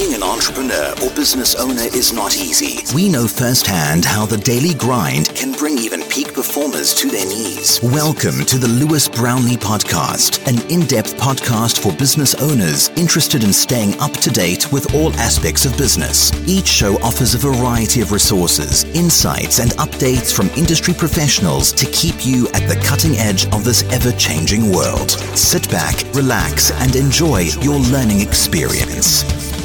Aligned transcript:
Being 0.00 0.14
an 0.14 0.22
entrepreneur 0.22 0.94
or 1.04 1.10
business 1.10 1.54
owner 1.54 1.82
is 1.82 2.10
not 2.10 2.34
easy. 2.34 2.82
We 2.94 3.10
know 3.10 3.26
firsthand 3.26 4.02
how 4.02 4.24
the 4.24 4.38
daily 4.38 4.72
grind 4.72 5.28
can 5.34 5.52
bring 5.52 5.76
even 5.76 6.02
peak 6.04 6.32
performers 6.32 6.94
to 6.94 7.10
their 7.10 7.26
knees. 7.26 7.80
Welcome 7.82 8.46
to 8.46 8.56
the 8.56 8.66
Lewis 8.66 9.10
Brownlee 9.10 9.58
Podcast, 9.58 10.40
an 10.48 10.58
in 10.70 10.86
depth 10.86 11.18
podcast 11.18 11.82
for 11.82 11.92
business 11.98 12.34
owners 12.36 12.88
interested 12.96 13.44
in 13.44 13.52
staying 13.52 14.00
up 14.00 14.12
to 14.12 14.30
date 14.30 14.72
with 14.72 14.94
all 14.94 15.12
aspects 15.16 15.66
of 15.66 15.76
business. 15.76 16.32
Each 16.48 16.66
show 16.66 16.96
offers 17.02 17.34
a 17.34 17.38
variety 17.38 18.00
of 18.00 18.10
resources, 18.10 18.84
insights, 18.96 19.58
and 19.58 19.72
updates 19.72 20.34
from 20.34 20.48
industry 20.56 20.94
professionals 20.94 21.72
to 21.72 21.84
keep 21.92 22.24
you 22.24 22.48
at 22.54 22.66
the 22.66 22.80
cutting 22.86 23.16
edge 23.18 23.44
of 23.52 23.64
this 23.64 23.82
ever 23.92 24.12
changing 24.12 24.72
world. 24.72 25.10
Sit 25.36 25.68
back, 25.70 26.02
relax, 26.14 26.70
and 26.80 26.96
enjoy 26.96 27.50
your 27.60 27.78
learning 27.92 28.22
experience. 28.22 29.59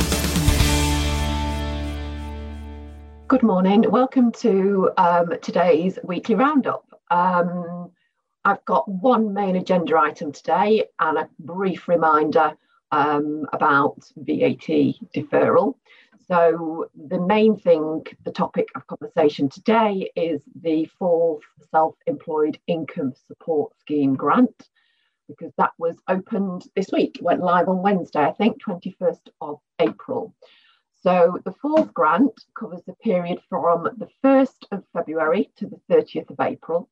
Good 3.35 3.43
morning. 3.43 3.83
Welcome 3.91 4.31
to 4.31 4.91
um, 4.95 5.33
today's 5.41 5.99
weekly 6.05 6.35
roundup. 6.35 6.85
Um, 7.11 7.91
I've 8.45 8.63
got 8.63 8.87
one 8.87 9.33
main 9.33 9.57
agenda 9.57 9.99
item 9.99 10.31
today 10.31 10.85
and 11.01 11.17
a 11.17 11.29
brief 11.39 11.89
reminder 11.89 12.53
um, 12.93 13.45
about 13.51 13.97
VAT 14.15 14.95
deferral. 15.13 15.75
So, 16.29 16.87
the 16.95 17.19
main 17.19 17.57
thing, 17.57 18.05
the 18.23 18.31
topic 18.31 18.69
of 18.73 18.87
conversation 18.87 19.49
today 19.49 20.09
is 20.15 20.39
the 20.61 20.85
fourth 20.97 21.43
self 21.71 21.95
employed 22.07 22.57
income 22.67 23.11
support 23.27 23.77
scheme 23.81 24.15
grant, 24.15 24.69
because 25.27 25.51
that 25.57 25.71
was 25.77 25.97
opened 26.07 26.69
this 26.73 26.87
week, 26.93 27.19
went 27.21 27.43
live 27.43 27.67
on 27.67 27.81
Wednesday, 27.81 28.21
I 28.21 28.31
think, 28.31 28.63
21st 28.63 29.27
of 29.41 29.59
April. 29.81 30.33
So 31.05 31.37
the 31.45 31.53
fourth 31.61 31.93
grant 31.93 32.33
covers 32.57 32.81
the 32.87 32.95
period 32.95 33.39
from 33.47 33.83
the 33.97 34.09
1st 34.23 34.65
of 34.71 34.83
February 34.91 35.51
to 35.57 35.67
the 35.67 35.79
30th 35.87 36.31
of 36.31 36.39
April. 36.39 36.89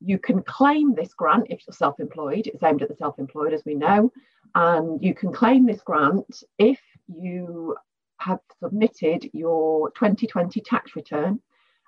You 0.00 0.18
can 0.18 0.42
claim 0.42 0.92
this 0.92 1.14
grant 1.14 1.46
if 1.48 1.62
you're 1.64 1.72
self 1.72 2.00
employed, 2.00 2.48
it's 2.48 2.64
aimed 2.64 2.82
at 2.82 2.88
the 2.88 2.96
self 2.96 3.20
employed, 3.20 3.52
as 3.52 3.62
we 3.64 3.76
know, 3.76 4.10
and 4.56 5.00
you 5.00 5.14
can 5.14 5.32
claim 5.32 5.64
this 5.64 5.82
grant 5.82 6.42
if 6.58 6.80
you 7.06 7.76
have 8.16 8.40
submitted 8.58 9.30
your 9.32 9.92
2020 9.92 10.60
tax 10.60 10.96
return 10.96 11.40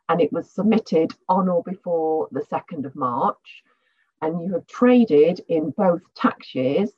and 0.09 0.21
it 0.21 0.33
was 0.33 0.55
submitted 0.55 1.11
on 1.29 1.49
or 1.49 1.65
before 1.65 2.29
the 2.31 2.43
2nd 2.43 2.85
of 2.85 2.95
March, 2.95 3.65
and 4.23 4.41
you 4.41 4.53
have 4.53 4.69
traded 4.69 5.41
in 5.49 5.71
both 5.71 6.03
tax 6.15 6.55
years 6.55 6.91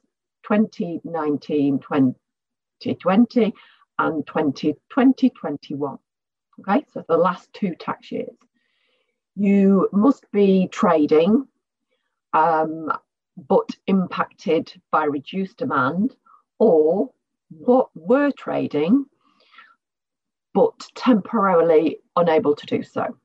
2019 0.43 1.79
2020 1.79 3.55
and 3.99 4.27
2020 4.27 5.31
21. 5.31 5.99
Okay, 6.61 6.85
so 6.93 7.05
the 7.09 7.17
last 7.17 7.53
two 7.53 7.75
tax 7.75 8.11
years. 8.11 8.37
You 9.35 9.89
must 9.93 10.31
be 10.33 10.69
trading, 10.69 11.47
um, 12.33 12.91
but 13.37 13.69
impacted 13.87 14.73
by 14.91 15.05
reduced 15.05 15.59
demand, 15.59 16.17
or 16.59 17.11
what 17.51 17.89
were 17.95 18.31
trading, 18.33 19.05
but 20.55 20.89
temporarily 20.95 21.99
unable 22.17 22.57
to 22.57 22.67
do 22.67 22.83
so. 22.83 23.17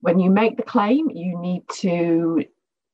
When 0.00 0.18
you 0.18 0.30
make 0.30 0.56
the 0.56 0.62
claim, 0.62 1.10
you 1.10 1.38
need 1.38 1.62
to 1.76 2.44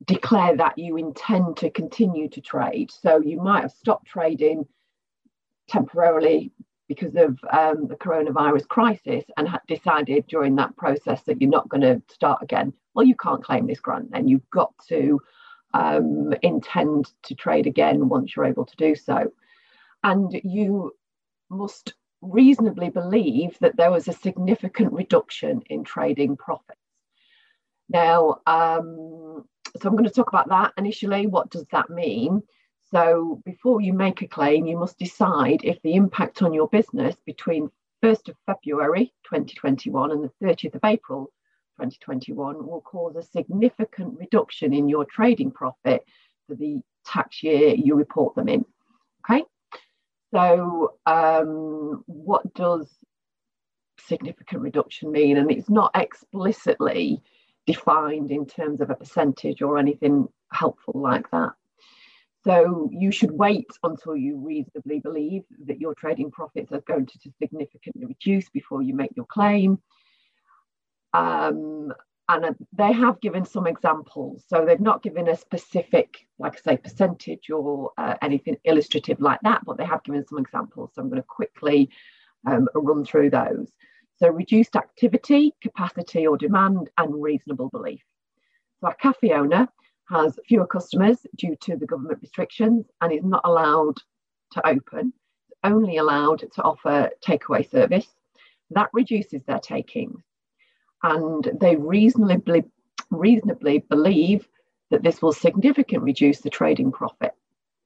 declare 0.04 0.56
that 0.56 0.78
you 0.78 0.96
intend 0.96 1.56
to 1.56 1.70
continue 1.70 2.28
to 2.28 2.40
trade. 2.40 2.90
So 2.92 3.20
you 3.20 3.42
might 3.42 3.62
have 3.62 3.72
stopped 3.72 4.06
trading 4.06 4.66
temporarily 5.68 6.52
because 6.88 7.14
of 7.16 7.38
um, 7.52 7.86
the 7.86 7.96
coronavirus 7.96 8.66
crisis 8.66 9.24
and 9.36 9.48
decided 9.68 10.26
during 10.26 10.56
that 10.56 10.76
process 10.76 11.22
that 11.22 11.40
you're 11.40 11.50
not 11.50 11.68
going 11.68 11.82
to 11.82 12.02
start 12.08 12.42
again, 12.42 12.72
well, 12.94 13.06
you 13.06 13.14
can't 13.14 13.44
claim 13.44 13.66
this 13.66 13.80
grant 13.80 14.10
then. 14.10 14.26
You've 14.26 14.48
got 14.50 14.72
to 14.88 15.20
um, 15.74 16.32
intend 16.42 17.12
to 17.24 17.34
trade 17.34 17.66
again 17.66 18.08
once 18.08 18.34
you're 18.34 18.46
able 18.46 18.64
to 18.64 18.76
do 18.76 18.94
so. 18.94 19.30
And 20.02 20.40
you 20.42 20.92
must 21.50 21.94
reasonably 22.22 22.88
believe 22.88 23.56
that 23.60 23.76
there 23.76 23.90
was 23.90 24.08
a 24.08 24.12
significant 24.12 24.92
reduction 24.92 25.62
in 25.68 25.84
trading 25.84 26.36
profits. 26.36 26.80
Now, 27.90 28.38
um, 28.46 29.44
so 29.80 29.88
I'm 29.88 29.96
going 29.96 30.04
to 30.04 30.10
talk 30.10 30.28
about 30.28 30.48
that 30.48 30.72
initially. 30.76 31.26
What 31.26 31.50
does 31.50 31.66
that 31.72 31.90
mean? 31.90 32.42
So 32.90 33.42
before 33.44 33.80
you 33.80 33.92
make 33.92 34.22
a 34.22 34.28
claim, 34.28 34.66
you 34.66 34.78
must 34.78 34.98
decide 34.98 35.60
if 35.62 35.80
the 35.82 35.94
impact 35.94 36.42
on 36.42 36.54
your 36.54 36.68
business 36.68 37.16
between 37.26 37.70
1st 38.02 38.30
of 38.30 38.36
February 38.46 39.12
2021 39.24 40.12
and 40.12 40.24
the 40.24 40.46
30th 40.46 40.74
of 40.74 40.84
April 40.84 41.30
2021 41.78 42.66
will 42.66 42.80
cause 42.80 43.16
a 43.16 43.22
significant 43.22 44.18
reduction 44.18 44.72
in 44.72 44.88
your 44.88 45.04
trading 45.04 45.50
profit 45.50 46.02
for 46.46 46.54
the 46.54 46.80
tax 47.04 47.42
year 47.42 47.74
you 47.74 47.94
report 47.94 48.34
them 48.34 48.48
in. 48.48 48.64
Okay, 49.28 49.44
so 50.32 50.94
um, 51.06 52.02
what 52.06 52.54
does 52.54 52.88
significant 54.00 54.62
reduction 54.62 55.12
mean? 55.12 55.36
And 55.36 55.50
it's 55.50 55.68
not 55.68 55.90
explicitly 55.94 57.22
defined 57.66 58.30
in 58.30 58.46
terms 58.46 58.80
of 58.80 58.88
a 58.88 58.94
percentage 58.94 59.60
or 59.60 59.76
anything 59.76 60.28
helpful 60.50 60.94
like 60.96 61.30
that. 61.32 61.52
So 62.44 62.88
you 62.92 63.10
should 63.10 63.32
wait 63.32 63.66
until 63.82 64.16
you 64.16 64.38
reasonably 64.38 65.00
believe 65.00 65.42
that 65.66 65.80
your 65.80 65.94
trading 65.94 66.30
profits 66.30 66.72
are 66.72 66.80
going 66.82 67.06
to 67.06 67.18
significantly 67.42 68.04
reduce 68.06 68.48
before 68.48 68.82
you 68.82 68.94
make 68.94 69.10
your 69.16 69.26
claim. 69.26 69.78
Um, 71.12 71.92
and 72.28 72.54
they 72.72 72.92
have 72.92 73.20
given 73.20 73.44
some 73.44 73.66
examples. 73.66 74.44
So 74.48 74.64
they've 74.64 74.78
not 74.78 75.02
given 75.02 75.28
a 75.28 75.36
specific, 75.36 76.26
like 76.38 76.56
I 76.56 76.72
say, 76.72 76.76
percentage 76.76 77.50
or 77.50 77.90
uh, 77.96 78.14
anything 78.20 78.58
illustrative 78.64 79.20
like 79.20 79.40
that, 79.42 79.62
but 79.64 79.78
they 79.78 79.86
have 79.86 80.04
given 80.04 80.26
some 80.26 80.38
examples. 80.38 80.90
So 80.94 81.02
I'm 81.02 81.08
going 81.08 81.22
to 81.22 81.26
quickly 81.26 81.88
um, 82.46 82.68
run 82.74 83.04
through 83.04 83.30
those. 83.30 83.72
So 84.16 84.28
reduced 84.28 84.76
activity, 84.76 85.54
capacity 85.62 86.26
or 86.26 86.36
demand, 86.36 86.90
and 86.98 87.22
reasonable 87.22 87.70
belief. 87.70 88.02
So 88.80 88.88
a 88.88 88.94
cafe 88.94 89.32
owner 89.32 89.68
has 90.10 90.38
fewer 90.46 90.66
customers 90.66 91.18
due 91.36 91.56
to 91.62 91.76
the 91.76 91.86
government 91.86 92.20
restrictions 92.22 92.86
and 93.00 93.12
is 93.12 93.24
not 93.24 93.42
allowed 93.44 93.96
to 94.52 94.66
open, 94.66 95.12
only 95.64 95.98
allowed 95.98 96.40
to 96.40 96.62
offer 96.62 97.10
takeaway 97.24 97.68
service. 97.68 98.06
That 98.70 98.90
reduces 98.92 99.42
their 99.44 99.58
takings. 99.58 100.22
And 101.02 101.50
they 101.60 101.76
reasonably, 101.76 102.64
reasonably 103.10 103.78
believe 103.78 104.48
that 104.90 105.02
this 105.02 105.20
will 105.20 105.32
significantly 105.32 106.06
reduce 106.12 106.40
the 106.40 106.50
trading 106.50 106.92
profit. 106.92 107.32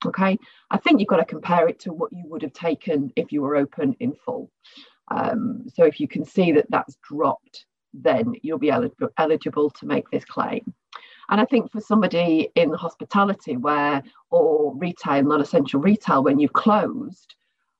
Okay, 0.04 0.36
I 0.70 0.78
think 0.78 0.98
you've 0.98 1.08
got 1.08 1.18
to 1.18 1.24
compare 1.24 1.68
it 1.68 1.78
to 1.80 1.92
what 1.92 2.12
you 2.12 2.24
would 2.26 2.42
have 2.42 2.52
taken 2.52 3.12
if 3.14 3.30
you 3.30 3.40
were 3.42 3.54
open 3.54 3.94
in 4.00 4.14
full. 4.14 4.50
Um, 5.08 5.64
so 5.74 5.84
if 5.84 6.00
you 6.00 6.08
can 6.08 6.24
see 6.24 6.52
that 6.52 6.66
that's 6.70 6.96
dropped, 7.08 7.66
then 7.94 8.34
you'll 8.42 8.58
be 8.58 8.70
eligible, 8.70 9.10
eligible 9.18 9.70
to 9.70 9.86
make 9.86 10.10
this 10.10 10.24
claim. 10.24 10.74
And 11.30 11.40
I 11.40 11.44
think 11.44 11.70
for 11.70 11.80
somebody 11.80 12.50
in 12.54 12.72
hospitality 12.72 13.56
where 13.56 14.02
or 14.30 14.74
retail, 14.76 15.22
non-essential 15.22 15.80
retail, 15.80 16.22
when 16.22 16.38
you've 16.38 16.52
closed, 16.52 17.34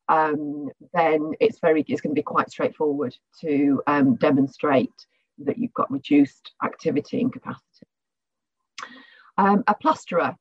um, 0.08 0.69
then 0.92 1.32
it's 1.41 1.58
very 1.58 1.84
it's 1.88 2.00
going 2.00 2.14
to 2.14 2.19
be 2.19 2.22
quite 2.22 2.50
straightforward 2.50 3.16
to 3.41 3.82
um, 3.86 4.16
demonstrate 4.16 4.92
that 5.38 5.58
you've 5.58 5.75
got 5.75 5.91
reduced 5.91 6.53
activity 6.62 7.20
and 7.20 7.32
capacity. 7.32 7.86
Um, 9.38 9.64
a 9.66 9.74
plasterer, 9.74 10.36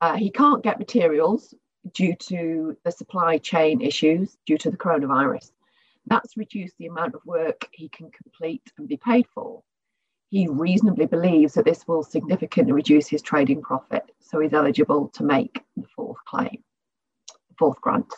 uh, 0.00 0.16
he 0.16 0.30
can't 0.30 0.62
get 0.62 0.78
materials 0.78 1.54
due 1.92 2.14
to 2.14 2.76
the 2.84 2.92
supply 2.92 3.38
chain 3.38 3.80
issues 3.80 4.36
due 4.46 4.58
to 4.58 4.70
the 4.70 4.76
coronavirus. 4.76 5.50
That's 6.06 6.36
reduced 6.36 6.76
the 6.78 6.86
amount 6.86 7.14
of 7.14 7.24
work 7.24 7.68
he 7.72 7.88
can 7.88 8.10
complete 8.10 8.62
and 8.78 8.86
be 8.86 8.98
paid 8.98 9.26
for 9.34 9.62
he 10.34 10.48
reasonably 10.48 11.06
believes 11.06 11.54
that 11.54 11.64
this 11.64 11.86
will 11.86 12.02
significantly 12.02 12.72
reduce 12.72 13.06
his 13.06 13.22
trading 13.22 13.62
profit, 13.62 14.02
so 14.18 14.40
he's 14.40 14.52
eligible 14.52 15.06
to 15.10 15.22
make 15.22 15.62
the 15.76 15.86
fourth 15.94 16.16
claim, 16.24 16.58
the 17.28 17.54
fourth 17.56 17.80
grant. 17.80 18.12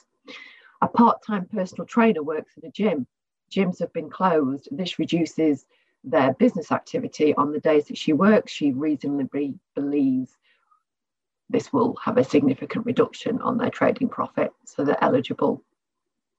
A 0.80 0.88
part 0.88 1.22
time 1.22 1.44
personal 1.44 1.84
trainer 1.84 2.22
works 2.22 2.54
in 2.56 2.66
a 2.66 2.72
gym. 2.72 3.06
Gyms 3.50 3.80
have 3.80 3.92
been 3.92 4.08
closed. 4.08 4.66
This 4.70 4.98
reduces 4.98 5.66
their 6.04 6.32
business 6.32 6.72
activity 6.72 7.34
on 7.34 7.52
the 7.52 7.60
days 7.60 7.84
that 7.88 7.98
she 7.98 8.14
works. 8.14 8.50
She 8.50 8.72
reasonably 8.72 9.52
believes 9.74 10.30
this 11.50 11.70
will 11.70 11.96
have 12.02 12.16
a 12.16 12.24
significant 12.24 12.86
reduction 12.86 13.42
on 13.42 13.58
their 13.58 13.68
trading 13.68 14.08
profit, 14.08 14.54
so 14.64 14.84
they're 14.84 15.04
eligible 15.04 15.62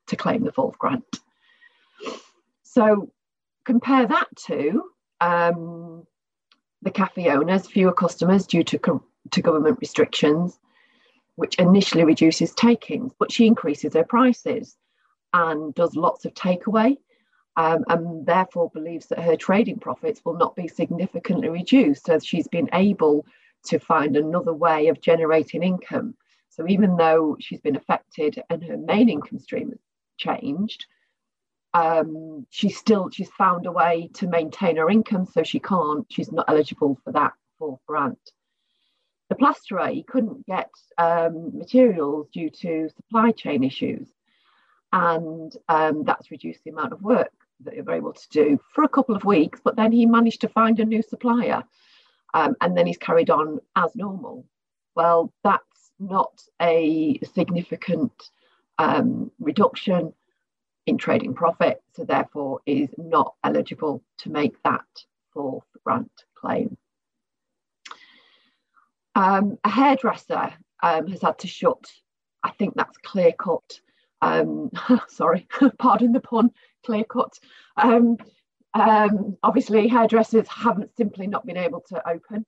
to 0.08 0.16
claim 0.16 0.44
the 0.44 0.52
fourth 0.52 0.80
grant. 0.80 1.20
So 2.64 3.12
compare 3.64 4.08
that 4.08 4.36
to 4.48 4.82
um, 5.22 6.06
the 6.82 6.92
cafe 6.92 7.30
owners, 7.30 7.68
fewer 7.68 7.94
customers 7.94 8.46
due 8.48 8.64
to, 8.64 9.02
to 9.32 9.42
government 9.42 9.80
restrictions. 9.82 10.60
which 11.36 11.56
initially 11.56 12.04
reduces 12.04 12.52
takings, 12.54 13.14
but 13.20 13.32
she 13.32 13.46
increases 13.48 13.94
her 13.94 14.04
prices 14.04 14.76
and 15.34 15.74
does 15.76 15.96
lots 15.96 16.26
of 16.26 16.34
takeaway. 16.34 16.98
Um, 17.56 17.84
and 17.90 18.24
therefore 18.24 18.70
believes 18.72 19.08
that 19.08 19.18
her 19.18 19.36
trading 19.36 19.80
profits 19.80 20.22
will 20.24 20.38
not 20.38 20.56
be 20.56 20.68
significantly 20.68 21.50
reduced. 21.50 22.06
So 22.06 22.20
she's 22.20 22.48
been 22.48 22.70
able 22.74 23.26
to 23.66 23.80
find 23.80 24.16
another 24.16 24.54
way 24.54 24.90
of 24.90 25.02
generating 25.02 25.64
income. 25.64 26.14
So 26.50 26.68
even 26.68 26.98
though 26.98 27.36
she's 27.40 27.62
been 27.62 27.76
affected 27.76 28.40
and 28.52 28.64
her 28.64 28.78
main 28.78 29.10
income 29.10 29.40
stream 29.40 29.70
has 29.72 29.80
changed, 30.18 30.86
um, 31.74 32.46
she's 32.50 32.78
still 32.78 33.10
she's 33.10 33.30
found 33.32 33.66
a 33.66 33.72
way 33.72 34.10
to 34.16 34.28
maintain 34.28 34.78
her 34.78 34.90
income. 34.90 35.26
So 35.26 35.44
she 35.44 35.60
can't. 35.60 36.06
She's 36.10 36.32
not 36.32 36.46
eligible 36.48 37.00
for 37.04 37.12
that 37.14 37.34
full 37.58 37.82
grant. 37.88 38.20
The 39.30 39.36
plasterer 39.36 39.92
couldn't 40.08 40.46
get 40.46 40.70
um, 40.98 41.58
materials 41.58 42.30
due 42.34 42.50
to 42.50 42.90
supply 42.96 43.32
chain 43.32 43.64
issues, 43.64 44.08
and 44.94 45.52
um, 45.68 46.04
that's 46.06 46.32
reduced 46.32 46.64
the 46.64 46.72
amount 46.72 46.94
of 46.94 47.02
work 47.02 47.32
that 47.64 47.76
they 47.76 47.82
were 47.82 47.94
able 47.94 48.14
to 48.14 48.30
do 48.30 48.60
for 48.74 48.84
a 48.84 48.90
couple 48.90 49.16
of 49.16 49.26
weeks. 49.26 49.60
But 49.64 49.76
then 49.76 49.92
he 49.92 50.06
managed 50.06 50.42
to 50.42 50.50
find 50.50 50.80
a 50.80 50.86
new 50.86 51.02
supplier, 51.02 51.64
um, 52.34 52.56
and 52.62 52.78
then 52.78 52.88
he's 52.88 52.98
carried 52.98 53.30
on 53.30 53.60
as 53.76 53.96
normal. 53.96 54.46
Well, 54.96 55.34
that's 55.44 55.92
not 56.00 56.42
a 56.62 57.20
significant 57.34 58.14
um, 58.78 59.32
reduction 59.40 60.14
in 60.88 60.98
trading 60.98 61.34
profit, 61.34 61.84
so 61.94 62.04
therefore 62.04 62.62
is 62.66 62.90
not 62.98 63.36
eligible 63.44 64.02
to 64.20 64.32
make 64.32 64.56
that 64.64 64.86
fourth 65.34 65.66
grant 65.84 66.12
claim. 66.36 66.78
Um, 69.14 69.58
a 69.64 69.70
hairdresser 69.70 70.54
um, 70.82 71.08
has 71.08 71.22
had 71.22 71.40
to 71.40 71.48
shut. 71.48 71.84
I 72.42 72.52
think 72.52 72.76
that's 72.76 72.98
clear 73.00 73.34
cut. 73.34 73.82
Um, 74.22 74.72
sorry, 75.10 75.48
pardon 75.78 76.14
the 76.14 76.22
pun, 76.22 76.52
clear 76.86 77.04
cut. 77.04 77.38
Um, 77.76 78.18
um, 78.74 79.38
obviously, 79.44 79.88
hairdressers 79.88 80.48
haven't 80.48 80.96
simply 80.96 81.28
not 81.28 81.46
been 81.46 81.58
able 81.58 81.82
to 81.90 82.10
open 82.10 82.46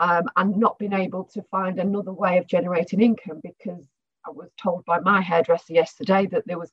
um, 0.00 0.24
and 0.36 0.56
not 0.56 0.78
been 0.78 0.92
able 0.92 1.24
to 1.24 1.42
find 1.50 1.78
another 1.78 2.12
way 2.12 2.38
of 2.38 2.46
generating 2.46 3.00
income 3.00 3.40
because 3.42 3.86
I 4.26 4.30
was 4.30 4.50
told 4.60 4.84
by 4.84 5.00
my 5.00 5.20
hairdresser 5.20 5.72
yesterday 5.72 6.26
that 6.26 6.46
there 6.46 6.58
was 6.58 6.72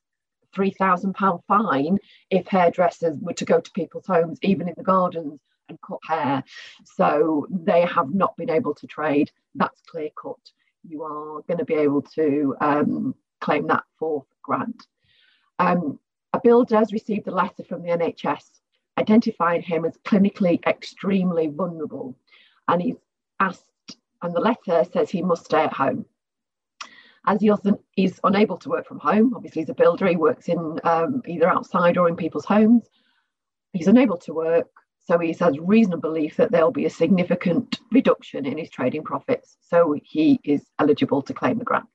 £3,000 0.56 1.42
fine 1.48 1.98
if 2.30 2.48
hairdressers 2.48 3.18
were 3.20 3.34
to 3.34 3.46
go 3.46 3.60
to 3.60 3.72
people's 3.72 4.06
homes, 4.08 4.40
even 4.42 4.68
in 4.68 4.76
the 4.78 4.84
gardens, 4.84 5.40
and 5.70 5.80
cut 5.82 6.00
hair. 6.08 6.44
So 6.84 7.48
they 7.50 7.82
have 7.82 8.14
not 8.14 8.38
been 8.38 8.50
able 8.50 8.76
to 8.76 8.88
trade. 8.88 9.32
That's 9.56 9.82
clear 9.82 10.10
cut. 10.22 10.40
You 10.88 11.04
are 11.04 11.42
going 11.42 11.58
to 11.58 11.66
be 11.66 11.74
able 11.76 12.04
to 12.14 12.56
um, 12.62 13.16
claim 13.42 13.68
that 13.68 13.84
fourth 13.98 14.28
grant. 14.44 14.86
Um, 15.58 16.00
a 16.34 16.40
builder 16.44 16.78
has 16.78 16.94
received 16.94 17.28
a 17.28 17.34
letter 17.34 17.64
from 17.64 17.82
the 17.82 17.90
NHS 17.90 18.44
identifying 18.98 19.62
him 19.62 19.86
as 19.86 19.98
clinically 20.06 20.66
extremely 20.66 21.48
vulnerable. 21.48 22.16
And 22.68 22.82
he's 22.82 22.96
asked, 23.40 23.64
and 24.22 24.34
the 24.34 24.40
letter 24.40 24.84
says 24.92 25.10
he 25.10 25.22
must 25.22 25.46
stay 25.46 25.64
at 25.64 25.74
home. 25.74 26.06
As 27.28 27.42
he 27.42 27.52
is 27.98 28.20
unable 28.24 28.58
to 28.58 28.70
work 28.70 28.88
from 28.88 29.00
home, 29.00 29.34
obviously, 29.36 29.64
he's 29.64 29.70
a 29.70 29.74
builder, 29.74 30.08
he 30.08 30.16
works 30.16 30.48
in 30.48 30.80
um, 30.84 31.24
either 31.28 31.50
outside 31.50 31.98
or 31.98 32.08
in 32.08 32.16
people's 32.16 32.46
homes. 32.46 32.88
He's 33.74 33.88
unable 33.88 34.18
to 34.20 34.34
work, 34.34 34.70
so 35.06 35.18
he 35.18 35.34
has 35.34 35.60
reasonable 35.60 36.02
belief 36.10 36.38
that 36.38 36.52
there'll 36.52 36.72
be 36.72 36.86
a 36.86 36.90
significant 36.90 37.80
reduction 37.92 38.46
in 38.46 38.58
his 38.58 38.70
trading 38.70 39.04
profits. 39.04 39.58
So 39.62 39.96
he 40.04 40.40
is 40.44 40.66
eligible 40.80 41.24
to 41.24 41.34
claim 41.34 41.58
the 41.58 41.66
grant. 41.66 41.90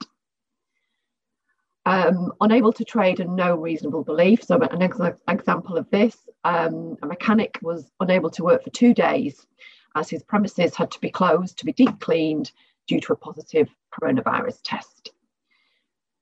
Um, 1.86 2.32
unable 2.40 2.72
to 2.74 2.84
trade 2.84 3.20
and 3.20 3.36
no 3.36 3.56
reasonable 3.56 4.04
belief. 4.04 4.44
So 4.44 4.60
an 4.60 4.82
ex 4.82 4.98
example 5.28 5.78
of 5.78 5.88
this, 5.90 6.16
um, 6.44 6.96
a 7.02 7.06
mechanic 7.06 7.58
was 7.62 7.90
unable 8.00 8.30
to 8.30 8.44
work 8.44 8.64
for 8.64 8.70
two 8.70 8.94
days 8.94 9.46
as 9.94 10.10
his 10.10 10.22
premises 10.22 10.74
had 10.74 10.90
to 10.90 11.00
be 11.00 11.10
closed 11.10 11.58
to 11.58 11.64
be 11.64 11.72
deep 11.72 11.98
cleaned 12.00 12.52
due 12.86 13.00
to 13.00 13.12
a 13.12 13.16
positive 13.16 13.68
coronavirus 13.92 14.58
test. 14.62 15.12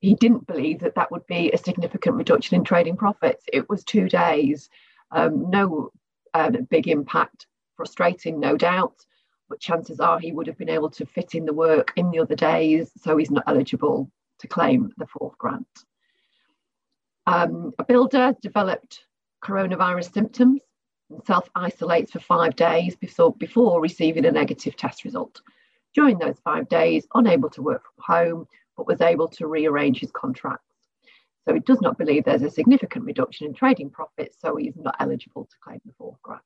He 0.00 0.14
didn't 0.14 0.46
believe 0.46 0.80
that 0.80 0.94
that 0.94 1.10
would 1.10 1.26
be 1.26 1.50
a 1.50 1.58
significant 1.58 2.16
reduction 2.16 2.56
in 2.56 2.64
trading 2.64 2.96
profits. 2.96 3.44
It 3.52 3.68
was 3.68 3.84
two 3.84 4.08
days, 4.08 4.70
um, 5.10 5.50
no 5.50 5.90
um, 6.34 6.66
big 6.70 6.88
impact, 6.88 7.46
frustrating, 7.76 8.38
no 8.38 8.56
doubt, 8.56 9.04
but 9.48 9.60
chances 9.60 9.98
are 9.98 10.18
he 10.18 10.32
would 10.32 10.46
have 10.46 10.58
been 10.58 10.68
able 10.68 10.90
to 10.90 11.06
fit 11.06 11.34
in 11.34 11.44
the 11.44 11.54
work 11.54 11.92
in 11.96 12.10
the 12.10 12.20
other 12.20 12.36
days, 12.36 12.92
so 12.96 13.16
he's 13.16 13.30
not 13.30 13.44
eligible 13.46 14.10
to 14.38 14.46
claim 14.46 14.92
the 14.98 15.06
fourth 15.06 15.36
grant. 15.38 15.66
Um, 17.26 17.72
a 17.78 17.84
builder 17.84 18.34
developed 18.40 19.04
coronavirus 19.44 20.12
symptoms 20.12 20.62
and 21.10 21.20
self 21.26 21.48
isolates 21.54 22.12
for 22.12 22.20
five 22.20 22.56
days 22.56 22.96
before, 22.96 23.34
before 23.34 23.80
receiving 23.80 24.26
a 24.26 24.32
negative 24.32 24.76
test 24.76 25.04
result. 25.04 25.40
During 25.94 26.18
those 26.18 26.38
five 26.44 26.68
days, 26.68 27.06
unable 27.14 27.50
to 27.50 27.62
work 27.62 27.82
from 27.84 28.16
home, 28.16 28.46
but 28.78 28.86
was 28.86 29.00
able 29.02 29.28
to 29.28 29.48
rearrange 29.48 29.98
his 29.98 30.12
contracts. 30.12 30.64
So 31.46 31.52
he 31.52 31.60
does 31.60 31.80
not 31.80 31.98
believe 31.98 32.24
there's 32.24 32.42
a 32.42 32.50
significant 32.50 33.04
reduction 33.04 33.48
in 33.48 33.54
trading 33.54 33.90
profits, 33.90 34.38
so 34.40 34.56
he's 34.56 34.76
not 34.76 34.94
eligible 35.00 35.44
to 35.44 35.56
claim 35.60 35.80
the 35.84 35.92
fourth 35.98 36.22
grant. 36.22 36.42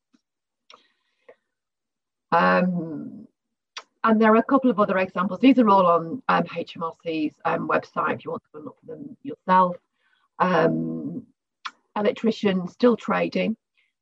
Um, 2.33 3.29
and 4.03 4.21
there 4.21 4.33
are 4.33 4.37
a 4.37 4.43
couple 4.43 4.71
of 4.71 4.81
other 4.81 4.97
examples. 4.99 5.41
These 5.41 5.59
are 5.59 5.69
all 5.69 5.87
on 5.87 6.23
um, 6.29 6.45
HMRC's 6.45 7.35
um, 7.45 7.69
website 7.69 8.15
if 8.15 8.25
you 8.25 8.31
want 8.31 8.43
to 8.55 8.61
look 8.61 8.77
for 8.81 8.87
them 8.87 9.17
yourself. 9.23 9.77
Um, 10.39 11.27
electrician 11.97 12.67
still 12.67 12.97
trading, 12.97 13.57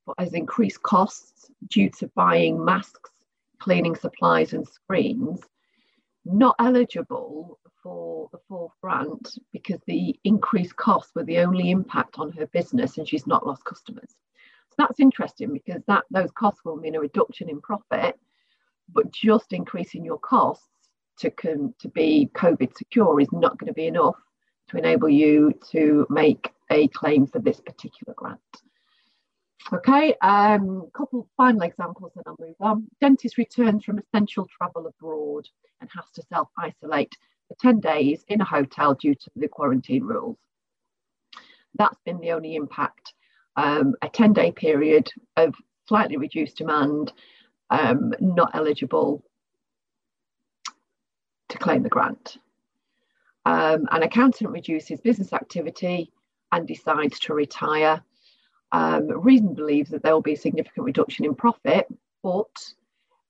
but 0.05 0.15
has 0.19 0.33
increased 0.33 0.81
costs 0.81 1.51
due 1.69 1.89
to 1.99 2.07
buying 2.15 2.63
masks, 2.63 3.11
cleaning 3.59 3.95
supplies, 3.95 4.53
and 4.53 4.65
screens. 4.65 5.41
Not 6.23 6.55
eligible 6.59 7.59
for 7.81 8.29
the 8.31 8.39
fourth 8.47 8.73
grant 8.81 9.37
because 9.51 9.79
the 9.87 10.17
increased 10.23 10.75
costs 10.75 11.11
were 11.15 11.23
the 11.23 11.39
only 11.39 11.71
impact 11.71 12.17
on 12.17 12.31
her 12.31 12.47
business 12.47 12.97
and 12.97 13.07
she's 13.07 13.27
not 13.27 13.45
lost 13.45 13.65
customers. 13.65 14.15
So 14.69 14.75
that's 14.77 14.99
interesting 14.99 15.53
because 15.53 15.81
that 15.87 16.03
those 16.11 16.31
costs 16.31 16.61
will 16.63 16.77
mean 16.77 16.95
a 16.95 16.99
reduction 16.99 17.49
in 17.49 17.61
profit, 17.61 18.19
but 18.93 19.11
just 19.11 19.53
increasing 19.53 20.05
your 20.05 20.19
costs 20.19 20.67
to 21.19 21.29
to 21.79 21.89
be 21.89 22.29
COVID 22.33 22.75
secure 22.77 23.19
is 23.19 23.31
not 23.31 23.57
going 23.57 23.67
to 23.67 23.73
be 23.73 23.87
enough 23.87 24.15
to 24.69 24.77
enable 24.77 25.09
you 25.09 25.53
to 25.71 26.07
make 26.09 26.51
a 26.69 26.87
claim 26.89 27.27
for 27.27 27.39
this 27.39 27.59
particular 27.59 28.13
grant. 28.15 28.39
Okay, 29.73 30.15
a 30.23 30.27
um, 30.27 30.89
couple 30.93 31.29
final 31.37 31.61
examples 31.61 32.13
and 32.15 32.23
I'll 32.25 32.37
move 32.39 32.55
on. 32.59 32.87
Dentist 32.99 33.37
returns 33.37 33.83
from 33.83 33.99
essential 33.99 34.47
travel 34.57 34.87
abroad 34.87 35.47
and 35.79 35.89
has 35.95 36.05
to 36.15 36.23
self 36.23 36.49
isolate 36.57 37.15
10 37.59 37.79
days 37.79 38.23
in 38.27 38.41
a 38.41 38.45
hotel 38.45 38.93
due 38.93 39.15
to 39.15 39.31
the 39.35 39.47
quarantine 39.47 40.03
rules. 40.03 40.37
That's 41.77 41.99
been 42.05 42.19
the 42.19 42.31
only 42.31 42.55
impact. 42.55 43.13
Um, 43.55 43.95
a 44.01 44.09
10 44.09 44.33
day 44.33 44.51
period 44.51 45.09
of 45.35 45.53
slightly 45.87 46.17
reduced 46.17 46.57
demand, 46.57 47.11
um, 47.69 48.13
not 48.19 48.51
eligible 48.53 49.23
to 51.49 51.57
claim 51.57 51.83
the 51.83 51.89
grant. 51.89 52.37
Um, 53.45 53.87
an 53.91 54.03
accountant 54.03 54.51
reduces 54.51 55.01
business 55.01 55.33
activity 55.33 56.11
and 56.51 56.67
decides 56.67 57.19
to 57.21 57.33
retire. 57.33 58.01
Um, 58.71 59.07
reason 59.07 59.53
believes 59.53 59.89
that 59.89 60.03
there 60.03 60.13
will 60.13 60.21
be 60.21 60.33
a 60.33 60.37
significant 60.37 60.85
reduction 60.85 61.25
in 61.25 61.35
profit, 61.35 61.87
but 62.23 62.55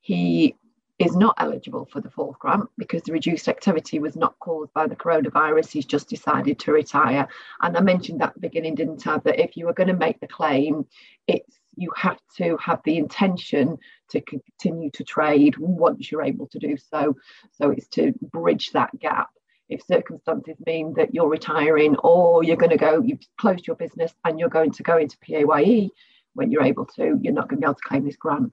he 0.02 0.56
is 1.02 1.16
not 1.16 1.36
eligible 1.38 1.88
for 1.92 2.00
the 2.00 2.10
fourth 2.10 2.38
grant 2.40 2.70
because 2.78 3.02
the 3.04 3.12
reduced 3.12 3.48
activity 3.48 4.00
was 4.00 4.16
not 4.16 4.38
caused 4.40 4.74
by 4.74 4.88
the 4.88 4.96
coronavirus. 4.96 5.72
He's 5.72 5.86
just 5.86 6.10
decided 6.10 6.60
to 6.60 6.72
retire. 6.72 7.28
And 7.62 7.76
I 7.76 7.82
mentioned 7.82 8.22
that 8.22 8.30
at 8.30 8.34
the 8.36 8.42
beginning, 8.42 8.76
didn't 8.76 9.06
I? 9.08 9.18
That 9.18 9.42
if 9.42 9.58
you 9.58 9.68
are 9.68 9.74
going 9.74 9.88
to 9.88 9.96
make 9.96 10.20
the 10.20 10.28
claim, 10.28 10.86
it's 11.28 11.58
you 11.78 11.92
have 11.96 12.20
to 12.38 12.58
have 12.58 12.82
the 12.84 12.98
intention 12.98 13.78
to 14.10 14.22
continue 14.22 14.92
to 14.92 15.04
trade 15.04 15.56
once 15.58 16.12
you're 16.12 16.24
able 16.24 16.48
to 16.48 16.60
do 16.60 16.78
so. 16.78 17.16
So 17.54 17.72
it's 17.72 17.88
to 17.90 18.14
bridge 18.22 18.72
that 18.74 18.98
gap. 19.00 19.30
If 19.70 19.84
circumstances 19.86 20.58
mean 20.66 20.94
that 20.98 21.16
you're 21.16 21.30
retiring 21.30 21.96
or 21.98 22.44
you're 22.44 22.58
going 22.58 22.72
to 22.72 22.78
go, 22.78 23.02
you've 23.02 23.26
closed 23.40 23.66
your 23.66 23.78
business 23.78 24.14
and 24.26 24.38
you're 24.38 24.50
going 24.50 24.72
to 24.72 24.84
go 24.84 24.98
into 24.98 25.18
PAYE 25.20 25.90
when 26.34 26.52
you're 26.52 26.64
able 26.64 26.86
to, 26.98 27.18
you're 27.22 27.34
not 27.34 27.48
going 27.48 27.62
to 27.62 27.66
be 27.66 27.66
able 27.66 27.76
to 27.76 27.88
claim 27.88 28.06
this 28.06 28.18
grant. 28.18 28.52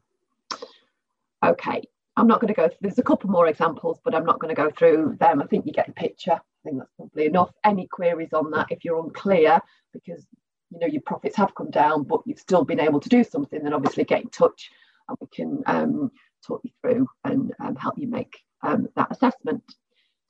Okay, 1.44 1.82
I'm 2.18 2.26
not 2.26 2.40
going 2.40 2.52
to 2.52 2.54
go, 2.54 2.66
through, 2.66 2.78
there's 2.80 2.98
a 2.98 3.04
couple 3.04 3.30
more 3.30 3.46
examples, 3.46 4.00
but 4.04 4.12
I'm 4.12 4.24
not 4.24 4.40
going 4.40 4.54
to 4.54 4.60
go 4.60 4.70
through 4.70 5.16
them. 5.20 5.40
I 5.40 5.46
think 5.46 5.66
you 5.66 5.72
get 5.72 5.86
the 5.86 5.92
picture. 5.92 6.32
I 6.32 6.40
think 6.64 6.78
that's 6.78 6.90
probably 6.96 7.26
enough. 7.26 7.52
Any 7.64 7.86
queries 7.86 8.32
on 8.32 8.50
that 8.50 8.66
if 8.70 8.84
you're 8.84 9.00
unclear, 9.00 9.60
because 9.92 10.26
you 10.70 10.80
know 10.80 10.88
your 10.88 11.02
profits 11.02 11.36
have 11.36 11.54
come 11.54 11.70
down, 11.70 12.02
but 12.02 12.22
you've 12.26 12.40
still 12.40 12.64
been 12.64 12.80
able 12.80 12.98
to 12.98 13.08
do 13.08 13.22
something, 13.22 13.62
then 13.62 13.72
obviously 13.72 14.02
get 14.02 14.22
in 14.22 14.30
touch 14.30 14.70
and 15.08 15.16
we 15.20 15.28
can 15.28 15.62
um, 15.66 16.10
talk 16.44 16.60
you 16.64 16.70
through 16.80 17.06
and 17.24 17.54
um, 17.60 17.76
help 17.76 17.96
you 17.96 18.08
make 18.08 18.42
um, 18.62 18.88
that 18.96 19.12
assessment. 19.12 19.62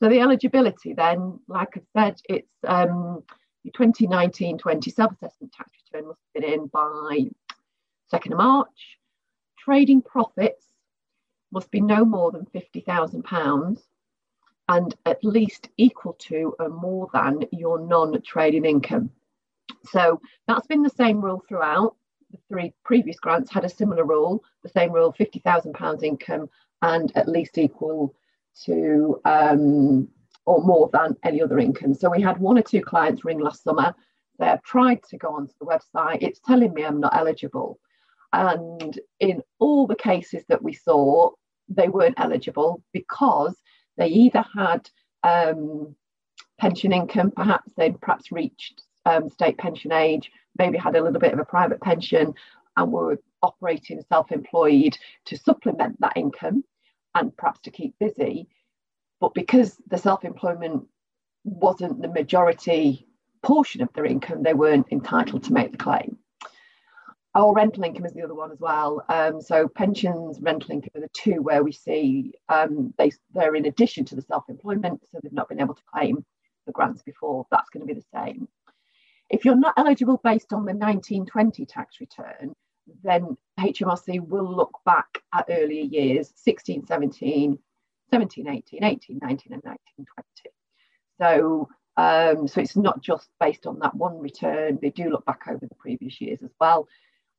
So 0.00 0.10
the 0.10 0.20
eligibility 0.20 0.92
then, 0.92 1.40
like 1.48 1.76
I 1.76 1.80
said, 2.04 2.20
it's 2.28 2.52
um, 2.66 3.22
your 3.64 3.72
2019-20 3.72 4.92
self-assessment 4.92 5.52
tax 5.54 5.70
return 5.90 6.08
must 6.08 6.20
have 6.34 6.42
been 6.42 6.52
in 6.52 6.66
by 6.66 7.30
2nd 8.12 8.32
of 8.32 8.38
March. 8.38 8.98
Trading 9.58 10.02
profits 10.02 10.67
must 11.50 11.70
be 11.70 11.80
no 11.80 12.04
more 12.04 12.30
than 12.30 12.46
£50,000 12.46 13.82
and 14.68 14.94
at 15.06 15.24
least 15.24 15.70
equal 15.76 16.14
to 16.14 16.54
or 16.58 16.68
more 16.68 17.08
than 17.12 17.44
your 17.52 17.78
non-trading 17.80 18.64
income. 18.64 19.10
So 19.84 20.20
that's 20.46 20.66
been 20.66 20.82
the 20.82 20.90
same 20.90 21.20
rule 21.20 21.42
throughout. 21.48 21.96
The 22.30 22.38
three 22.48 22.74
previous 22.84 23.18
grants 23.18 23.50
had 23.50 23.64
a 23.64 23.70
similar 23.70 24.04
rule, 24.04 24.44
the 24.62 24.68
same 24.68 24.92
rule, 24.92 25.14
£50,000 25.18 26.02
income 26.02 26.50
and 26.82 27.10
at 27.16 27.28
least 27.28 27.56
equal 27.56 28.14
to 28.64 29.20
um, 29.24 30.08
or 30.44 30.62
more 30.62 30.90
than 30.92 31.16
any 31.22 31.42
other 31.42 31.58
income. 31.58 31.94
So 31.94 32.10
we 32.10 32.22
had 32.22 32.38
one 32.38 32.58
or 32.58 32.62
two 32.62 32.82
clients 32.82 33.24
ring 33.24 33.38
last 33.38 33.62
summer. 33.62 33.94
They 34.38 34.46
have 34.46 34.62
tried 34.62 35.02
to 35.04 35.18
go 35.18 35.34
onto 35.34 35.52
the 35.58 35.66
website. 35.66 36.22
It's 36.22 36.40
telling 36.40 36.72
me 36.74 36.84
I'm 36.84 37.00
not 37.00 37.16
eligible. 37.16 37.78
And 38.32 38.98
in 39.20 39.42
all 39.58 39.86
the 39.86 39.96
cases 39.96 40.44
that 40.48 40.62
we 40.62 40.74
saw, 40.74 41.30
they 41.68 41.88
weren't 41.88 42.20
eligible 42.20 42.82
because 42.92 43.56
they 43.96 44.08
either 44.08 44.44
had 44.54 44.88
um, 45.22 45.94
pension 46.58 46.92
income, 46.92 47.30
perhaps 47.30 47.72
they'd 47.76 48.00
perhaps 48.00 48.30
reached 48.30 48.82
um, 49.06 49.28
state 49.30 49.58
pension 49.58 49.92
age, 49.92 50.30
maybe 50.58 50.78
had 50.78 50.96
a 50.96 51.02
little 51.02 51.20
bit 51.20 51.32
of 51.32 51.38
a 51.38 51.44
private 51.44 51.80
pension, 51.80 52.34
and 52.76 52.92
were 52.92 53.18
operating 53.42 54.02
self 54.08 54.30
employed 54.32 54.96
to 55.26 55.36
supplement 55.36 56.00
that 56.00 56.16
income 56.16 56.64
and 57.14 57.36
perhaps 57.36 57.60
to 57.60 57.70
keep 57.70 57.94
busy. 57.98 58.48
But 59.20 59.34
because 59.34 59.76
the 59.88 59.98
self 59.98 60.24
employment 60.24 60.86
wasn't 61.44 62.02
the 62.02 62.08
majority 62.08 63.06
portion 63.42 63.82
of 63.82 63.92
their 63.92 64.04
income, 64.04 64.42
they 64.42 64.54
weren't 64.54 64.86
entitled 64.90 65.44
to 65.44 65.52
make 65.52 65.72
the 65.72 65.78
claim. 65.78 66.18
Our 67.34 67.52
rental 67.52 67.84
income 67.84 68.06
is 68.06 68.14
the 68.14 68.22
other 68.22 68.34
one 68.34 68.50
as 68.50 68.58
well. 68.58 69.04
Um, 69.08 69.40
so 69.40 69.68
pensions, 69.68 70.38
rental 70.40 70.72
income 70.72 70.90
are 70.96 71.02
the 71.02 71.08
two 71.12 71.42
where 71.42 71.62
we 71.62 71.72
see 71.72 72.32
um, 72.48 72.94
they, 72.96 73.12
they're 73.32 73.54
in 73.54 73.66
addition 73.66 74.04
to 74.06 74.16
the 74.16 74.22
self-employment, 74.22 75.02
so 75.10 75.20
they've 75.22 75.32
not 75.32 75.48
been 75.48 75.60
able 75.60 75.74
to 75.74 75.82
claim 75.92 76.24
the 76.66 76.72
grants 76.72 77.02
before. 77.02 77.46
That's 77.50 77.70
going 77.70 77.86
to 77.86 77.94
be 77.94 78.00
the 78.00 78.06
same. 78.14 78.48
If 79.28 79.44
you're 79.44 79.56
not 79.56 79.74
eligible 79.76 80.20
based 80.24 80.52
on 80.52 80.64
the 80.64 80.72
1920 80.72 81.66
tax 81.66 82.00
return, 82.00 82.54
then 83.02 83.36
HMRC 83.60 84.26
will 84.26 84.50
look 84.56 84.78
back 84.86 85.22
at 85.34 85.46
earlier 85.50 85.84
years, 85.84 86.32
16, 86.36 86.86
17, 86.86 87.58
17, 88.10 88.48
18, 88.48 88.84
18, 88.84 89.18
19 89.20 89.52
and 89.52 89.62
19, 89.64 89.78
20. 89.96 90.06
So, 91.20 91.68
um, 91.96 92.48
so 92.48 92.60
it's 92.60 92.76
not 92.76 93.02
just 93.02 93.28
based 93.38 93.66
on 93.66 93.80
that 93.80 93.94
one 93.94 94.18
return, 94.18 94.78
they 94.80 94.90
do 94.90 95.10
look 95.10 95.26
back 95.26 95.42
over 95.48 95.66
the 95.66 95.74
previous 95.74 96.20
years 96.20 96.38
as 96.42 96.52
well. 96.58 96.88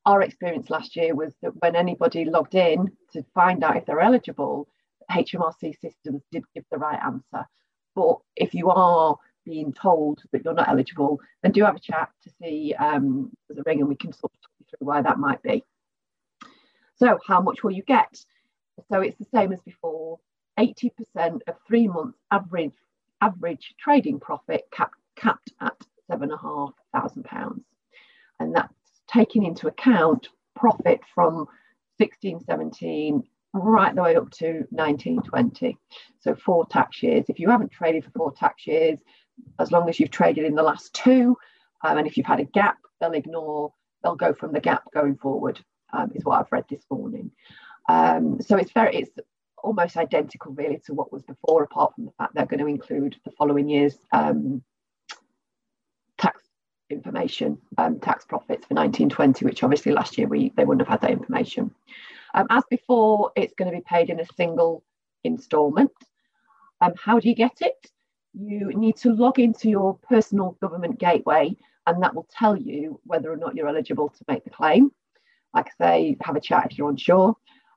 Our 0.06 0.22
experience 0.22 0.70
last 0.70 0.96
year 0.96 1.14
was 1.14 1.34
that 1.42 1.52
when 1.60 1.76
anybody 1.76 2.24
logged 2.24 2.54
in 2.54 2.90
to 3.12 3.22
find 3.34 3.62
out 3.62 3.76
if 3.76 3.86
they're 3.86 4.00
eligible, 4.00 4.68
HMRC 5.10 5.78
systems 5.80 6.22
did 6.30 6.44
give 6.54 6.64
the 6.70 6.78
right 6.78 6.98
answer. 7.02 7.46
But 7.94 8.18
if 8.36 8.54
you 8.54 8.70
are 8.70 9.16
being 9.44 9.72
told 9.72 10.22
that 10.32 10.44
you're 10.44 10.54
not 10.54 10.68
eligible, 10.68 11.20
then 11.42 11.52
do 11.52 11.64
have 11.64 11.76
a 11.76 11.80
chat 11.80 12.10
to 12.22 12.30
see 12.40 12.74
um, 12.78 13.30
there's 13.48 13.58
a 13.58 13.62
ring 13.66 13.80
and 13.80 13.88
we 13.88 13.96
can 13.96 14.12
sort 14.12 14.32
of 14.32 14.40
talk 14.40 14.50
you 14.58 14.66
through 14.70 14.86
why 14.86 15.02
that 15.02 15.18
might 15.18 15.42
be. 15.42 15.64
So 16.96 17.18
how 17.26 17.40
much 17.40 17.62
will 17.62 17.72
you 17.72 17.82
get? 17.82 18.24
So 18.90 19.00
it's 19.00 19.18
the 19.18 19.26
same 19.34 19.52
as 19.52 19.60
before. 19.60 20.18
80% 20.58 20.90
of 21.46 21.54
three 21.66 21.88
months 21.88 22.18
average 22.30 22.72
average 23.22 23.74
trading 23.78 24.18
profit 24.20 24.62
cap, 24.72 24.92
capped 25.16 25.52
at 25.60 25.76
seven 26.10 26.30
and 28.40 28.56
a 28.56 28.69
taking 29.12 29.44
into 29.44 29.66
account 29.66 30.28
profit 30.54 31.00
from 31.14 31.46
16, 31.98 32.40
17, 32.44 33.22
right 33.52 33.94
the 33.94 34.02
way 34.02 34.16
up 34.16 34.30
to 34.30 34.64
1920. 34.70 35.76
So 36.20 36.34
four 36.34 36.66
tax 36.66 37.02
years. 37.02 37.26
If 37.28 37.38
you 37.38 37.50
haven't 37.50 37.72
traded 37.72 38.04
for 38.04 38.10
four 38.10 38.32
tax 38.32 38.66
years, 38.66 38.98
as 39.58 39.72
long 39.72 39.88
as 39.88 39.98
you've 39.98 40.10
traded 40.10 40.44
in 40.44 40.54
the 40.54 40.62
last 40.62 40.94
two, 40.94 41.36
um, 41.82 41.98
and 41.98 42.06
if 42.06 42.16
you've 42.16 42.26
had 42.26 42.40
a 42.40 42.44
gap, 42.44 42.78
they'll 43.00 43.12
ignore, 43.12 43.72
they'll 44.02 44.16
go 44.16 44.34
from 44.34 44.52
the 44.52 44.60
gap 44.60 44.84
going 44.92 45.16
forward, 45.16 45.58
um, 45.92 46.12
is 46.14 46.24
what 46.24 46.38
I've 46.38 46.52
read 46.52 46.64
this 46.70 46.84
morning. 46.90 47.30
Um, 47.88 48.40
so 48.40 48.56
it's 48.56 48.72
very, 48.72 48.96
it's 48.96 49.10
almost 49.62 49.96
identical 49.96 50.52
really 50.52 50.80
to 50.86 50.94
what 50.94 51.12
was 51.12 51.22
before, 51.22 51.64
apart 51.64 51.94
from 51.94 52.06
the 52.06 52.12
fact 52.18 52.34
they're 52.34 52.46
going 52.46 52.60
to 52.60 52.66
include 52.66 53.16
the 53.24 53.32
following 53.32 53.68
year's 53.68 53.98
um, 54.12 54.62
information, 56.90 57.58
um, 57.78 57.98
tax 58.00 58.24
profits 58.24 58.66
for 58.66 58.74
1920, 58.74 59.44
which 59.44 59.62
obviously 59.62 59.92
last 59.92 60.18
year 60.18 60.28
we 60.28 60.52
they 60.56 60.64
wouldn't 60.64 60.86
have 60.86 61.00
had 61.00 61.00
that 61.02 61.12
information. 61.18 61.70
Um, 62.34 62.46
as 62.50 62.62
before, 62.70 63.32
it's 63.36 63.54
going 63.54 63.70
to 63.70 63.76
be 63.76 63.82
paid 63.82 64.10
in 64.10 64.20
a 64.20 64.26
single 64.36 64.84
instalment. 65.24 65.92
Um, 66.80 66.92
how 66.96 67.18
do 67.18 67.28
you 67.28 67.34
get 67.34 67.58
it? 67.60 67.90
You 68.32 68.72
need 68.74 68.96
to 68.98 69.12
log 69.12 69.38
into 69.38 69.68
your 69.68 69.98
personal 70.08 70.52
government 70.60 70.98
gateway, 70.98 71.56
and 71.86 72.02
that 72.02 72.14
will 72.14 72.28
tell 72.30 72.56
you 72.56 73.00
whether 73.04 73.32
or 73.32 73.36
not 73.36 73.56
you're 73.56 73.68
eligible 73.68 74.08
to 74.08 74.24
make 74.28 74.44
the 74.44 74.50
claim. 74.50 74.92
Like 75.52 75.66
I 75.80 75.84
say, 75.84 76.16
have 76.22 76.36
a 76.36 76.40
chat 76.40 76.68
if 76.70 76.78
you're 76.78 76.90
unsure. 76.90 77.34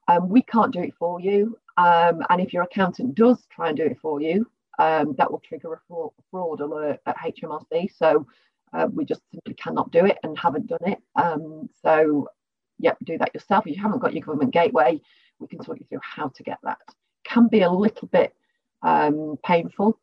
Um, 0.07 0.29
we 0.29 0.41
can't 0.43 0.73
do 0.73 0.81
it 0.81 0.93
for 0.99 1.19
you. 1.19 1.57
Um, 1.77 2.21
and 2.29 2.39
if 2.39 2.53
your 2.53 2.63
accountant 2.63 3.15
does 3.15 3.45
try 3.49 3.69
and 3.69 3.77
do 3.77 3.85
it 3.85 3.97
for 3.99 4.21
you, 4.21 4.45
um, 4.79 5.15
that 5.17 5.31
will 5.31 5.39
trigger 5.39 5.73
a 5.73 5.79
fraud, 5.87 6.11
fraud 6.29 6.59
alert 6.59 6.99
at 7.05 7.17
HMRC. 7.17 7.89
So 7.95 8.27
uh, 8.73 8.87
we 8.93 9.05
just 9.05 9.21
simply 9.31 9.53
cannot 9.53 9.91
do 9.91 10.05
it 10.05 10.17
and 10.23 10.37
haven't 10.37 10.67
done 10.67 10.85
it. 10.85 10.99
Um, 11.15 11.69
so, 11.81 12.27
yep, 12.79 12.97
do 13.03 13.17
that 13.17 13.33
yourself. 13.33 13.67
If 13.67 13.75
you 13.75 13.81
haven't 13.81 13.99
got 13.99 14.13
your 14.13 14.23
government 14.23 14.51
gateway, 14.51 14.99
we 15.39 15.47
can 15.47 15.59
talk 15.59 15.79
you 15.79 15.85
through 15.89 15.99
how 16.01 16.29
to 16.29 16.43
get 16.43 16.59
that. 16.63 16.79
Can 17.23 17.47
be 17.47 17.61
a 17.61 17.69
little 17.71 18.07
bit 18.07 18.33
um, 18.81 19.37
painful 19.43 19.99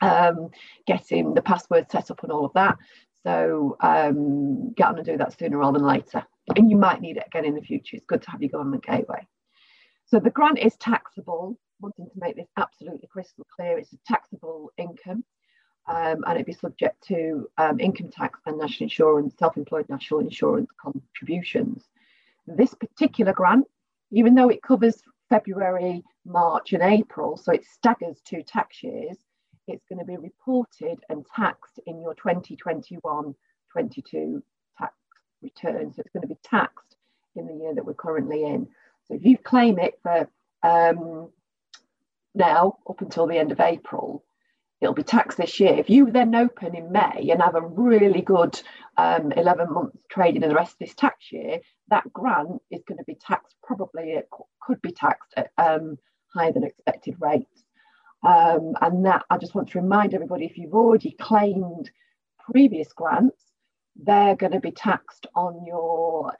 um, 0.00 0.50
getting 0.86 1.34
the 1.34 1.42
password 1.42 1.90
set 1.90 2.10
up 2.10 2.22
and 2.22 2.32
all 2.32 2.44
of 2.44 2.52
that. 2.54 2.78
So 3.22 3.76
um, 3.80 4.72
get 4.72 4.88
on 4.88 4.96
and 4.96 5.06
do 5.06 5.18
that 5.18 5.38
sooner 5.38 5.58
rather 5.58 5.78
than 5.78 5.86
later. 5.86 6.24
And 6.56 6.70
you 6.70 6.76
might 6.76 7.00
need 7.00 7.18
it 7.18 7.24
again 7.26 7.44
in 7.44 7.54
the 7.54 7.60
future. 7.60 7.96
It's 7.96 8.06
good 8.06 8.22
to 8.22 8.30
have 8.30 8.42
your 8.42 8.50
government 8.50 8.84
gateway. 8.84 9.26
So 10.06 10.18
the 10.18 10.30
grant 10.30 10.58
is 10.58 10.76
taxable. 10.76 11.58
Wanting 11.80 12.06
to 12.06 12.18
make 12.18 12.36
this 12.36 12.48
absolutely 12.58 13.08
crystal 13.10 13.46
clear, 13.56 13.78
it's 13.78 13.92
a 13.92 13.98
taxable 14.06 14.70
income 14.76 15.24
um, 15.90 16.22
and 16.24 16.34
it'd 16.34 16.46
be 16.46 16.52
subject 16.52 17.02
to 17.08 17.50
um, 17.58 17.80
income 17.80 18.10
tax 18.10 18.38
and 18.46 18.56
national 18.56 18.84
insurance, 18.84 19.34
self-employed 19.36 19.88
national 19.88 20.20
insurance 20.20 20.70
contributions. 20.80 21.88
This 22.46 22.72
particular 22.74 23.32
grant, 23.32 23.66
even 24.12 24.36
though 24.36 24.50
it 24.50 24.62
covers 24.62 25.02
February, 25.28 26.04
March 26.24 26.74
and 26.74 26.82
April, 26.82 27.36
so 27.36 27.50
it 27.52 27.64
staggers 27.64 28.20
two 28.24 28.44
tax 28.44 28.84
years, 28.84 29.16
it's 29.66 29.84
going 29.88 29.98
to 29.98 30.04
be 30.04 30.16
reported 30.16 31.00
and 31.08 31.26
taxed 31.34 31.80
in 31.86 32.00
your 32.00 32.14
2021-22 32.14 33.34
tax 34.78 34.94
return. 35.42 35.92
So 35.92 36.02
it's 36.02 36.12
going 36.12 36.22
to 36.22 36.28
be 36.28 36.38
taxed 36.44 36.94
in 37.34 37.48
the 37.48 37.54
year 37.54 37.74
that 37.74 37.84
we're 37.84 37.94
currently 37.94 38.44
in. 38.44 38.68
So 39.08 39.14
if 39.14 39.24
you 39.24 39.36
claim 39.36 39.80
it 39.80 39.98
for 40.04 40.28
um, 40.62 41.30
now 42.36 42.78
up 42.88 43.00
until 43.00 43.26
the 43.26 43.38
end 43.38 43.50
of 43.50 43.58
April, 43.58 44.22
it'll 44.80 44.94
be 44.94 45.02
taxed 45.02 45.38
this 45.38 45.60
year. 45.60 45.74
If 45.74 45.90
you 45.90 46.10
then 46.10 46.34
open 46.34 46.74
in 46.74 46.90
May 46.90 47.28
and 47.30 47.42
have 47.42 47.54
a 47.54 47.66
really 47.66 48.22
good 48.22 48.60
um, 48.96 49.32
11 49.32 49.72
months 49.72 49.98
trading 50.10 50.42
in 50.42 50.48
the 50.48 50.54
rest 50.54 50.72
of 50.72 50.78
this 50.78 50.94
tax 50.94 51.30
year, 51.30 51.60
that 51.88 52.10
grant 52.12 52.62
is 52.70 52.82
going 52.88 52.98
to 52.98 53.04
be 53.04 53.16
taxed 53.16 53.56
probably, 53.62 54.12
it 54.12 54.28
could 54.62 54.80
be 54.80 54.92
taxed 54.92 55.34
at 55.36 55.50
um, 55.58 55.98
higher 56.34 56.52
than 56.52 56.64
expected 56.64 57.16
rates. 57.20 57.64
Um, 58.22 58.74
and 58.80 59.04
that 59.06 59.24
I 59.30 59.38
just 59.38 59.54
want 59.54 59.70
to 59.70 59.80
remind 59.80 60.14
everybody 60.14 60.44
if 60.44 60.58
you've 60.58 60.74
already 60.74 61.16
claimed 61.20 61.90
previous 62.38 62.92
grants, 62.92 63.42
they're 63.96 64.36
going 64.36 64.52
to 64.52 64.60
be 64.60 64.72
taxed 64.72 65.26
on 65.34 65.64
your 65.66 66.34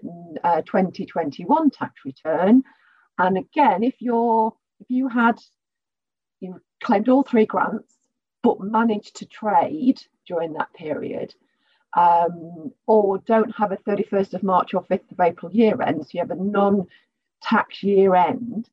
uh, 0.45 0.63
2021 0.63 1.71
tax 1.71 1.93
return. 2.05 2.63
And 3.19 3.39
again, 3.39 3.83
if 3.83 3.95
you're 4.01 4.55
if 4.81 4.91
you 4.91 5.09
had 5.09 5.39
you 6.41 6.61
claimed 6.83 7.09
all 7.09 7.23
three 7.23 7.47
grants 7.47 8.00
but 8.43 8.61
manage 8.61 9.13
to 9.13 9.27
trade 9.27 10.01
during 10.27 10.53
that 10.55 10.73
period, 10.75 11.35
um, 11.97 12.73
or 12.87 13.19
don't 13.19 13.55
have 13.57 13.73
a 13.73 13.77
31st 13.77 14.35
of 14.35 14.43
March 14.43 14.75
or 14.75 14.83
5th 14.85 15.11
of 15.11 15.21
April 15.21 15.53
year 15.53 15.81
end, 15.83 16.03
so 16.03 16.11
you 16.13 16.21
have 16.21 16.31
a 16.31 16.37
non 16.37 16.87
tax 17.43 17.83
year 17.83 18.15
end, 18.15 18.69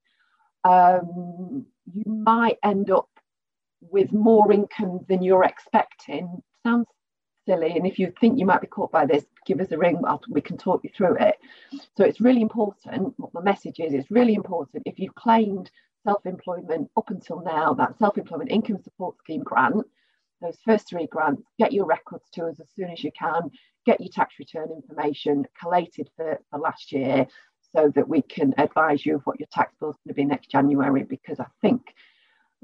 um, 0.63 1.65
you 1.93 2.03
might 2.05 2.57
end 2.63 2.91
up 2.91 3.09
with 3.81 4.11
more 4.11 4.51
income 4.51 5.05
than 5.07 5.23
you're 5.23 5.43
expecting. 5.43 6.41
Sounds 6.63 6.87
silly. 7.45 7.77
And 7.77 7.87
if 7.87 7.97
you 7.97 8.13
think 8.19 8.37
you 8.37 8.45
might 8.45 8.61
be 8.61 8.67
caught 8.67 8.91
by 8.91 9.05
this, 9.05 9.25
give 9.45 9.59
us 9.59 9.71
a 9.71 9.77
ring. 9.77 10.01
We 10.29 10.41
can 10.41 10.57
talk 10.57 10.83
you 10.83 10.89
through 10.95 11.17
it. 11.19 11.37
So 11.95 12.03
it's 12.03 12.21
really 12.21 12.41
important. 12.41 13.13
What 13.17 13.33
my 13.33 13.41
message 13.41 13.79
is, 13.79 13.93
it's 13.93 14.11
really 14.11 14.35
important. 14.35 14.83
If 14.85 14.99
you've 14.99 15.15
claimed 15.15 15.71
self 16.07 16.25
employment 16.25 16.89
up 16.95 17.09
until 17.09 17.41
now, 17.41 17.73
that 17.73 17.97
self 17.99 18.17
employment 18.17 18.49
income 18.49 18.81
support 18.81 19.17
scheme 19.17 19.43
grant, 19.43 19.85
those 20.41 20.57
first 20.63 20.87
three 20.87 21.05
grants, 21.07 21.43
get 21.59 21.73
your 21.73 21.85
records 21.85 22.29
to 22.31 22.45
us 22.45 22.59
as 22.61 22.67
soon 22.75 22.89
as 22.89 23.03
you 23.03 23.11
can, 23.11 23.51
get 23.85 23.99
your 23.99 24.09
tax 24.09 24.35
return 24.39 24.69
information 24.71 25.45
collated 25.59 26.09
for, 26.15 26.39
for 26.49 26.59
last 26.59 26.93
year 26.93 27.27
so 27.75 27.91
that 27.93 28.07
we 28.07 28.21
can 28.21 28.53
advise 28.57 29.05
you 29.05 29.15
of 29.15 29.21
what 29.23 29.37
your 29.37 29.49
tax 29.51 29.73
bill 29.79 29.89
is 29.89 29.97
going 29.97 30.13
to 30.13 30.13
be 30.13 30.23
next 30.23 30.49
January 30.49 31.03
because 31.03 31.41
I 31.41 31.47
think 31.61 31.81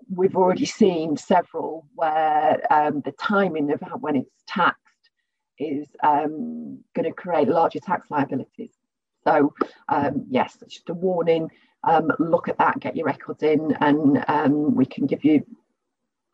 we've 0.10 0.38
already 0.38 0.66
seen 0.66 1.18
several 1.18 1.86
where 1.96 2.62
um, 2.72 3.02
the 3.04 3.12
timing 3.12 3.72
of 3.72 3.82
when 4.00 4.16
it's 4.16 4.44
taxed 4.48 4.80
is 5.60 5.88
um, 6.02 6.80
going 6.96 7.06
to 7.06 7.12
create 7.12 7.50
larger 7.50 7.80
tax 7.80 8.08
liabilities. 8.10 8.72
So 9.26 9.54
um, 9.90 10.26
yes, 10.30 10.58
just 10.70 10.90
a 10.90 10.94
warning. 10.94 11.50
Um, 11.84 12.12
look 12.20 12.48
at 12.48 12.58
that, 12.60 12.80
get 12.80 12.96
your 12.96 13.06
records 13.06 13.44
in, 13.44 13.76
and 13.82 14.24
um, 14.28 14.76
we 14.76 14.86
can 14.86 15.06
give 15.06 15.26
you 15.26 15.46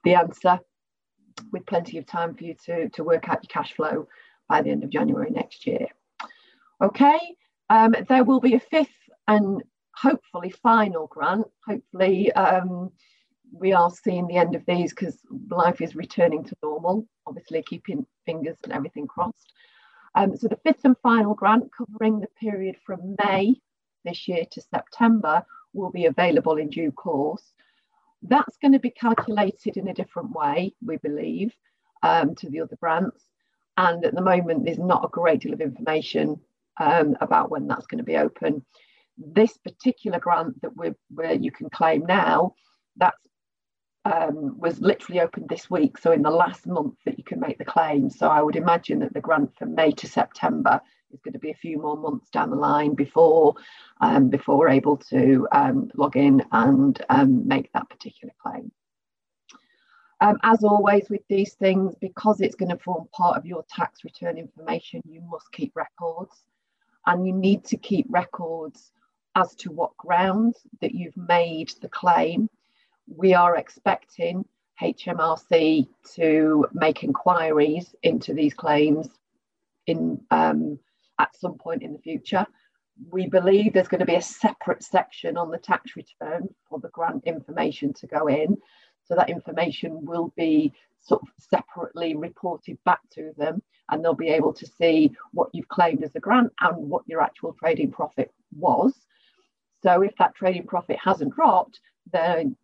the 0.04 0.16
answer 0.16 0.60
with 1.52 1.66
plenty 1.66 1.98
of 1.98 2.06
time 2.06 2.36
for 2.36 2.44
you 2.44 2.56
to, 2.66 2.90
to 2.90 3.04
work 3.04 3.30
out 3.30 3.44
your 3.44 3.50
cash 3.50 3.74
flow 3.74 4.08
by 4.48 4.62
the 4.62 4.70
end 4.70 4.84
of 4.84 4.90
January 4.90 5.30
next 5.32 5.66
year. 5.66 5.88
Okay, 6.82 7.20
um, 7.70 7.96
there 8.08 8.24
will 8.24 8.40
be 8.40 8.56
a 8.56 8.60
fifth 8.60 8.90
and 9.28 9.62
hopefully 9.96 10.50
final 10.64 11.08
grant. 11.08 11.48
Hopefully, 11.68 12.32
um, 12.34 12.92
we 13.52 13.74
are 13.74 13.90
seeing 13.90 14.28
the 14.28 14.38
end 14.38 14.56
of 14.56 14.66
these 14.66 14.94
because 14.94 15.18
life 15.50 15.82
is 15.82 15.96
returning 15.96 16.44
to 16.44 16.56
normal, 16.64 17.08
obviously, 17.26 17.64
keeping 17.64 18.06
fingers 18.26 18.58
and 18.64 18.74
everything 18.74 19.08
crossed. 19.08 19.54
Um, 20.16 20.36
so, 20.38 20.48
the 20.48 20.60
fifth 20.64 20.86
and 20.86 20.96
final 21.04 21.34
grant 21.34 21.70
covering 21.76 22.20
the 22.20 22.28
period 22.40 22.76
from 22.86 23.16
May 23.24 23.56
this 24.04 24.28
year 24.28 24.46
to 24.52 24.62
September 24.62 25.44
will 25.74 25.92
be 25.92 26.06
available 26.06 26.58
in 26.58 26.70
due 26.70 26.92
course. 26.92 27.54
That's 28.22 28.58
going 28.58 28.74
to 28.74 28.80
be 28.80 28.92
calculated 28.92 29.78
in 29.78 29.88
a 29.88 29.94
different 29.94 30.32
way, 30.32 30.74
we 30.86 30.98
believe, 30.98 31.54
um, 32.04 32.36
to 32.36 32.50
the 32.50 32.62
other 32.62 32.78
grants. 32.80 33.24
And 33.78 34.04
at 34.04 34.14
the 34.14 34.22
moment, 34.22 34.66
there's 34.66 34.78
not 34.78 35.06
a 35.06 35.10
great 35.10 35.42
deal 35.42 35.54
of 35.54 35.62
information 35.62 36.40
um, 36.80 37.16
about 37.22 37.50
when 37.50 37.68
that's 37.68 37.86
going 37.86 38.00
to 38.00 38.04
be 38.04 38.18
open. 38.18 38.66
This 39.18 39.58
particular 39.58 40.20
grant 40.20 40.62
that 40.62 40.76
we're, 40.76 40.96
where 41.10 41.34
you 41.34 41.52
can 41.52 41.70
claim 41.70 42.06
now, 42.06 42.56
that's 42.98 43.18
um, 44.06 44.58
was 44.60 44.80
literally 44.80 45.22
opened 45.22 45.50
this 45.50 45.70
week. 45.70 45.98
So 45.98 46.12
in 46.12 46.22
the 46.22 46.30
last 46.30 46.66
month 46.66 46.96
that 47.06 47.18
you 47.18 47.24
can 47.24 47.40
make 47.40 47.58
the 47.58 47.66
claim. 47.66 48.10
So 48.10 48.28
I 48.28 48.42
would 48.42 48.56
imagine 48.56 49.00
that 49.00 49.14
the 49.14 49.22
grant 49.22 49.56
from 49.58 49.76
May 49.76 49.92
to 49.92 50.08
September 50.08 50.82
is 51.12 51.20
going 51.22 51.34
to 51.34 51.40
be 51.40 51.52
a 51.52 51.56
few 51.56 51.82
more 51.82 51.98
months 51.98 52.30
down 52.30 52.50
the 52.50 52.56
line 52.56 52.94
before 52.94 53.56
um, 54.02 54.30
before 54.30 54.58
we're 54.58 54.70
able 54.70 54.98
to 54.98 55.48
um, 55.52 55.90
log 55.96 56.16
in 56.16 56.44
and 56.52 57.04
um, 57.10 57.48
make 57.48 57.72
that 57.74 57.90
particular 57.90 58.34
claim. 58.42 58.72
Um, 60.22 60.38
as 60.44 60.64
always 60.64 61.10
with 61.10 61.22
these 61.30 61.54
things, 61.54 61.96
because 62.02 62.42
it's 62.42 62.56
going 62.56 62.72
to 62.72 62.84
form 62.84 63.08
part 63.14 63.38
of 63.38 63.46
your 63.46 63.64
tax 63.70 64.04
return 64.04 64.38
information, 64.38 65.02
you 65.06 65.22
must 65.22 65.52
keep 65.52 65.74
records 65.76 66.44
and 67.06 67.26
you 67.26 67.34
need 67.34 67.64
to 67.66 67.78
keep 67.78 68.06
records 68.10 68.92
as 69.36 69.56
to 69.56 69.72
what 69.72 69.96
grounds 69.98 70.58
that 70.82 70.94
you've 70.94 71.16
made 71.16 71.72
the 71.82 71.88
claim. 71.88 72.50
We 73.08 73.34
are 73.34 73.56
expecting 73.56 74.44
HMRC 74.82 75.88
to 76.16 76.68
make 76.74 77.04
inquiries 77.04 77.96
into 78.04 78.34
these 78.34 78.54
claims 78.54 79.08
in 79.88 80.22
um, 80.32 80.80
at 81.20 81.36
some 81.36 81.58
point 81.58 81.84
in 81.84 81.94
the 81.94 82.00
future. 82.00 82.46
We 83.12 83.28
believe 83.28 83.74
there's 83.74 83.88
going 83.88 84.00
to 84.00 84.06
be 84.06 84.16
a 84.16 84.22
separate 84.22 84.84
section 84.84 85.38
on 85.38 85.52
the 85.52 85.58
tax 85.58 85.96
return 85.96 86.50
for 86.68 86.80
the 86.80 86.90
grant 86.90 87.24
information 87.26 87.94
to 87.94 88.08
go 88.08 88.28
in. 88.28 88.58
So 89.06 89.16
that 89.16 89.30
information 89.30 90.06
will 90.06 90.34
be 90.36 90.74
sort 91.00 91.22
of 91.22 91.30
separately 91.40 92.16
reported 92.16 92.78
back 92.86 93.00
to 93.14 93.32
them 93.38 93.62
and 93.90 94.04
they'll 94.04 94.14
be 94.14 94.30
able 94.30 94.54
to 94.54 94.68
see 94.68 95.12
what 95.32 95.50
you've 95.54 95.68
claimed 95.68 96.04
as 96.04 96.16
a 96.16 96.20
grant 96.20 96.52
and 96.62 96.90
what 96.90 97.04
your 97.08 97.22
actual 97.22 97.54
trading 97.54 97.92
profit 97.92 98.32
was. 98.58 98.94
So 99.82 100.02
if 100.02 100.14
that 100.20 100.36
trading 100.36 100.68
profit 100.68 100.98
hasn't 101.02 101.34
dropped, 101.34 101.80
then 102.12 102.56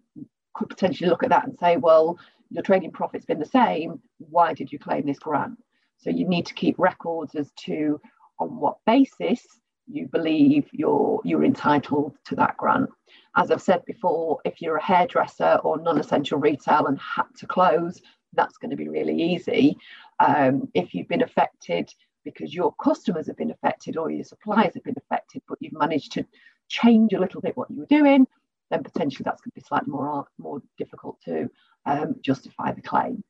could 0.53 0.69
potentially 0.69 1.09
look 1.09 1.23
at 1.23 1.29
that 1.29 1.45
and 1.45 1.57
say, 1.59 1.77
well, 1.77 2.19
your 2.49 2.63
trading 2.63 2.91
profit's 2.91 3.25
been 3.25 3.39
the 3.39 3.45
same. 3.45 3.99
Why 4.17 4.53
did 4.53 4.71
you 4.71 4.79
claim 4.79 5.05
this 5.05 5.19
grant? 5.19 5.57
So 5.97 6.09
you 6.09 6.27
need 6.27 6.45
to 6.45 6.53
keep 6.53 6.77
records 6.77 7.35
as 7.35 7.51
to 7.65 7.99
on 8.39 8.57
what 8.59 8.77
basis 8.85 9.45
you 9.87 10.07
believe 10.07 10.67
you're 10.71 11.21
you're 11.23 11.45
entitled 11.45 12.15
to 12.25 12.35
that 12.35 12.57
grant. 12.57 12.89
As 13.35 13.51
I've 13.51 13.61
said 13.61 13.85
before, 13.85 14.39
if 14.45 14.61
you're 14.61 14.77
a 14.77 14.83
hairdresser 14.83 15.59
or 15.63 15.79
non-essential 15.79 16.39
retail 16.39 16.87
and 16.87 16.99
had 16.99 17.25
to 17.37 17.47
close, 17.47 18.01
that's 18.33 18.57
going 18.57 18.71
to 18.71 18.77
be 18.77 18.89
really 18.89 19.21
easy. 19.21 19.77
Um, 20.19 20.69
if 20.73 20.93
you've 20.93 21.07
been 21.07 21.23
affected 21.23 21.93
because 22.23 22.53
your 22.53 22.73
customers 22.75 23.27
have 23.27 23.37
been 23.37 23.51
affected 23.51 23.97
or 23.97 24.09
your 24.09 24.23
suppliers 24.23 24.73
have 24.73 24.83
been 24.83 24.95
affected, 24.97 25.41
but 25.47 25.57
you've 25.61 25.73
managed 25.73 26.11
to 26.13 26.25
change 26.67 27.13
a 27.13 27.19
little 27.19 27.39
bit 27.39 27.55
what 27.55 27.69
you 27.69 27.77
were 27.77 27.85
doing, 27.85 28.25
then 28.71 28.83
potentially 28.83 29.23
that's 29.23 29.41
going 29.41 29.51
to 29.51 29.61
be 29.61 29.65
slightly 29.65 29.91
more, 29.91 30.25
more 30.39 30.61
difficult 30.77 31.21
to 31.25 31.49
um, 31.85 32.15
justify 32.21 32.71
the 32.71 32.81
claim. 32.81 33.23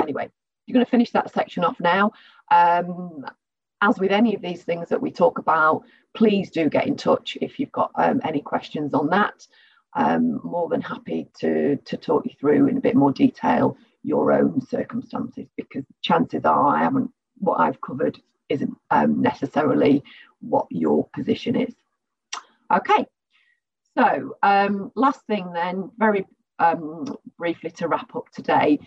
Anyway, 0.00 0.30
you're 0.66 0.74
going 0.74 0.84
to 0.84 0.90
finish 0.90 1.10
that 1.10 1.32
section 1.32 1.64
off 1.64 1.80
now. 1.80 2.12
Um, 2.52 3.26
as 3.80 3.98
with 3.98 4.10
any 4.10 4.34
of 4.34 4.42
these 4.42 4.62
things 4.62 4.88
that 4.88 5.00
we 5.00 5.10
talk 5.10 5.38
about, 5.38 5.82
please 6.14 6.50
do 6.50 6.68
get 6.68 6.86
in 6.86 6.96
touch 6.96 7.36
if 7.40 7.58
you've 7.58 7.72
got 7.72 7.90
um, 7.96 8.20
any 8.24 8.40
questions 8.40 8.94
on 8.94 9.10
that. 9.10 9.46
Um, 9.94 10.40
more 10.44 10.68
than 10.68 10.82
happy 10.82 11.28
to, 11.40 11.76
to 11.76 11.96
talk 11.96 12.26
you 12.26 12.32
through 12.38 12.68
in 12.68 12.76
a 12.76 12.82
bit 12.82 12.96
more 12.96 13.12
detail 13.12 13.78
your 14.02 14.30
own 14.30 14.60
circumstances 14.60 15.46
because 15.56 15.84
chances 16.02 16.44
are 16.44 16.76
I 16.76 16.82
haven't 16.82 17.10
what 17.38 17.60
I've 17.60 17.80
covered 17.80 18.20
isn't 18.48 18.76
um, 18.90 19.20
necessarily 19.20 20.02
what 20.40 20.66
your 20.70 21.08
position 21.14 21.56
is. 21.56 21.74
Okay, 22.72 23.06
so 23.96 24.36
um, 24.42 24.92
last 24.94 25.20
thing 25.26 25.52
then, 25.52 25.90
very 25.98 26.26
um, 26.58 27.06
briefly 27.38 27.70
to 27.72 27.88
wrap 27.88 28.14
up 28.14 28.28
today, 28.30 28.78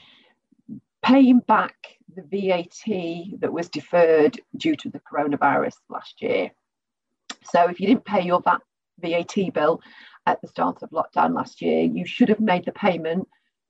paying 1.02 1.40
back 1.40 1.98
the 2.16 2.24
VAT 2.24 3.40
that 3.40 3.54
was 3.54 3.70
deferred 3.70 4.40
due 4.56 4.76
to 4.76 4.90
the 4.90 5.00
coronavirus 5.00 5.76
last 5.90 6.22
year. 6.22 6.52
So 7.44 7.70
if 7.70 7.80
you 7.80 7.88
didn't 7.88 8.06
pay 8.06 8.22
your 8.22 8.42
VAT, 8.42 8.62
VAT 9.00 9.54
bill 9.54 9.82
at 10.26 10.42
the 10.42 10.48
start 10.48 10.84
of 10.84 10.90
lockdown 10.92 11.34
last 11.34 11.62
year, 11.62 11.84
you 11.84 12.06
should 12.06 12.30
have 12.30 12.40
made 12.40 12.66
the 12.66 12.72
payment 12.72 13.28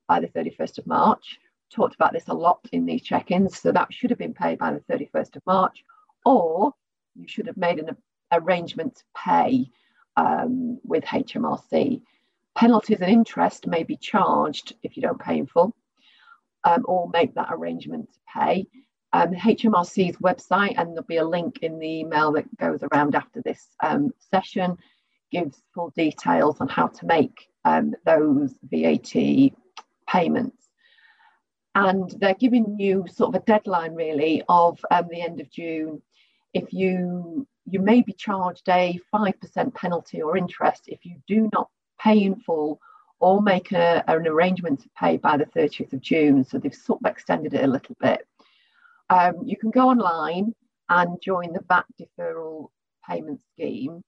by 0.07 0.19
the 0.19 0.27
31st 0.27 0.79
of 0.79 0.87
March. 0.87 1.39
Talked 1.71 1.95
about 1.95 2.13
this 2.13 2.27
a 2.27 2.33
lot 2.33 2.59
in 2.71 2.85
these 2.85 3.03
check 3.03 3.31
ins. 3.31 3.59
So 3.59 3.71
that 3.71 3.93
should 3.93 4.09
have 4.09 4.19
been 4.19 4.33
paid 4.33 4.57
by 4.57 4.73
the 4.73 4.81
31st 4.91 5.35
of 5.35 5.45
March, 5.45 5.83
or 6.25 6.73
you 7.15 7.27
should 7.27 7.47
have 7.47 7.57
made 7.57 7.79
an 7.79 7.95
arrangement 8.31 8.95
to 8.95 9.03
pay 9.15 9.69
um, 10.17 10.79
with 10.83 11.03
HMRC. 11.05 12.01
Penalties 12.55 13.01
and 13.01 13.11
interest 13.11 13.67
may 13.67 13.83
be 13.83 13.95
charged 13.95 14.75
if 14.83 14.97
you 14.97 15.03
don't 15.03 15.21
pay 15.21 15.37
in 15.37 15.45
full, 15.45 15.75
um, 16.69 16.85
or 16.85 17.09
make 17.11 17.33
that 17.35 17.49
arrangement 17.51 18.11
to 18.13 18.19
pay. 18.33 18.67
Um, 19.11 19.33
HMRC's 19.33 20.17
website, 20.17 20.75
and 20.77 20.89
there'll 20.89 21.03
be 21.03 21.17
a 21.17 21.27
link 21.27 21.59
in 21.61 21.79
the 21.79 21.99
email 21.99 22.31
that 22.33 22.45
goes 22.57 22.81
around 22.91 23.15
after 23.15 23.41
this 23.41 23.65
um, 23.81 24.11
session, 24.31 24.77
gives 25.31 25.61
full 25.73 25.91
details 25.95 26.61
on 26.61 26.67
how 26.67 26.87
to 26.87 27.05
make 27.05 27.47
um, 27.65 27.95
those 28.05 28.53
VAT 28.63 29.51
payments. 30.07 30.67
And 31.73 32.13
they're 32.19 32.35
giving 32.35 32.79
you 32.79 33.05
sort 33.11 33.35
of 33.35 33.41
a 33.41 33.45
deadline 33.45 33.95
really 33.95 34.43
of 34.47 34.79
um, 34.91 35.07
the 35.09 35.21
end 35.21 35.39
of 35.39 35.49
June. 35.49 36.01
If 36.53 36.73
you 36.73 37.47
you 37.65 37.79
may 37.79 38.01
be 38.01 38.13
charged 38.13 38.67
a 38.67 38.99
5% 39.13 39.75
penalty 39.75 40.23
or 40.23 40.35
interest 40.35 40.85
if 40.87 41.05
you 41.05 41.17
do 41.27 41.47
not 41.53 41.69
pay 42.01 42.23
in 42.23 42.35
full 42.39 42.79
or 43.19 43.41
make 43.41 43.71
a, 43.71 44.03
an 44.07 44.27
arrangement 44.27 44.81
to 44.81 44.89
pay 44.97 45.17
by 45.17 45.37
the 45.37 45.45
30th 45.45 45.93
of 45.93 46.01
June. 46.01 46.43
So 46.43 46.57
they've 46.57 46.73
sort 46.73 46.99
of 47.03 47.11
extended 47.11 47.53
it 47.53 47.63
a 47.63 47.67
little 47.67 47.95
bit. 47.99 48.25
Um, 49.09 49.35
you 49.43 49.57
can 49.57 49.71
go 49.71 49.89
online 49.89 50.53
and 50.89 51.21
join 51.21 51.53
the 51.53 51.63
VAT 51.67 51.85
deferral 51.99 52.69
payment 53.07 53.41
scheme 53.53 54.03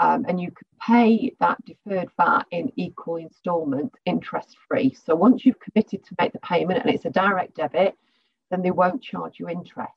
um, 0.00 0.24
and 0.28 0.40
you 0.40 0.50
can 0.50 0.66
pay 0.80 1.34
that 1.40 1.58
deferred 1.64 2.08
VAT 2.16 2.46
in 2.50 2.72
equal 2.76 3.16
instalment 3.16 3.92
interest 4.06 4.56
free. 4.68 4.94
So 4.94 5.14
once 5.16 5.44
you've 5.44 5.60
committed 5.60 6.04
to 6.04 6.14
make 6.20 6.32
the 6.32 6.38
payment 6.40 6.80
and 6.84 6.94
it's 6.94 7.04
a 7.04 7.10
direct 7.10 7.56
debit, 7.56 7.94
then 8.50 8.62
they 8.62 8.70
won't 8.70 9.02
charge 9.02 9.38
you 9.38 9.48
interest. 9.48 9.92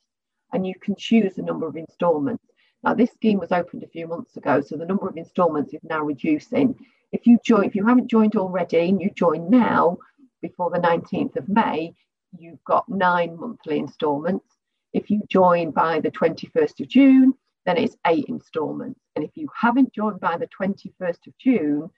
And 0.54 0.66
you 0.66 0.74
can 0.82 0.96
choose 0.96 1.36
the 1.36 1.44
number 1.44 1.68
of 1.68 1.78
instalments. 1.78 2.44
Now, 2.84 2.96
this 2.96 3.12
scheme 3.12 3.40
was 3.40 3.52
opened 3.52 3.84
a 3.84 3.88
few 3.88 4.08
months 4.08 4.36
ago, 4.38 4.60
so 4.62 4.76
the 4.76 4.88
number 4.88 5.08
of 5.08 5.18
instalments 5.18 5.74
is 5.74 5.84
now 5.84 6.02
reducing. 6.02 6.76
If 7.12 7.28
you 7.28 7.40
join, 7.44 7.66
if 7.66 7.76
you 7.76 7.86
haven't 7.86 8.10
joined 8.10 8.36
already 8.36 8.90
and 8.90 9.02
you 9.02 9.12
join 9.12 9.50
now 9.50 9.98
before 10.42 10.70
the 10.70 10.80
19th 10.80 11.36
of 11.36 11.50
May, 11.50 11.94
you've 12.38 12.64
got 12.64 12.88
nine 12.88 13.38
monthly 13.38 13.80
instalments. 13.80 14.46
If 14.94 15.10
you 15.10 15.22
join 15.30 15.72
by 15.72 16.00
the 16.00 16.12
21st 16.12 16.82
of 16.82 16.88
June, 16.88 17.34
then 17.66 17.78
it's 17.78 17.98
eight 18.08 18.26
instalments. 18.28 19.00
And 19.16 19.24
if 19.24 19.32
you 19.36 19.50
haven't 19.56 19.94
joined 19.94 20.20
by 20.20 20.38
the 20.38 20.48
21st 20.48 21.28
of 21.28 21.38
June, 21.38 21.90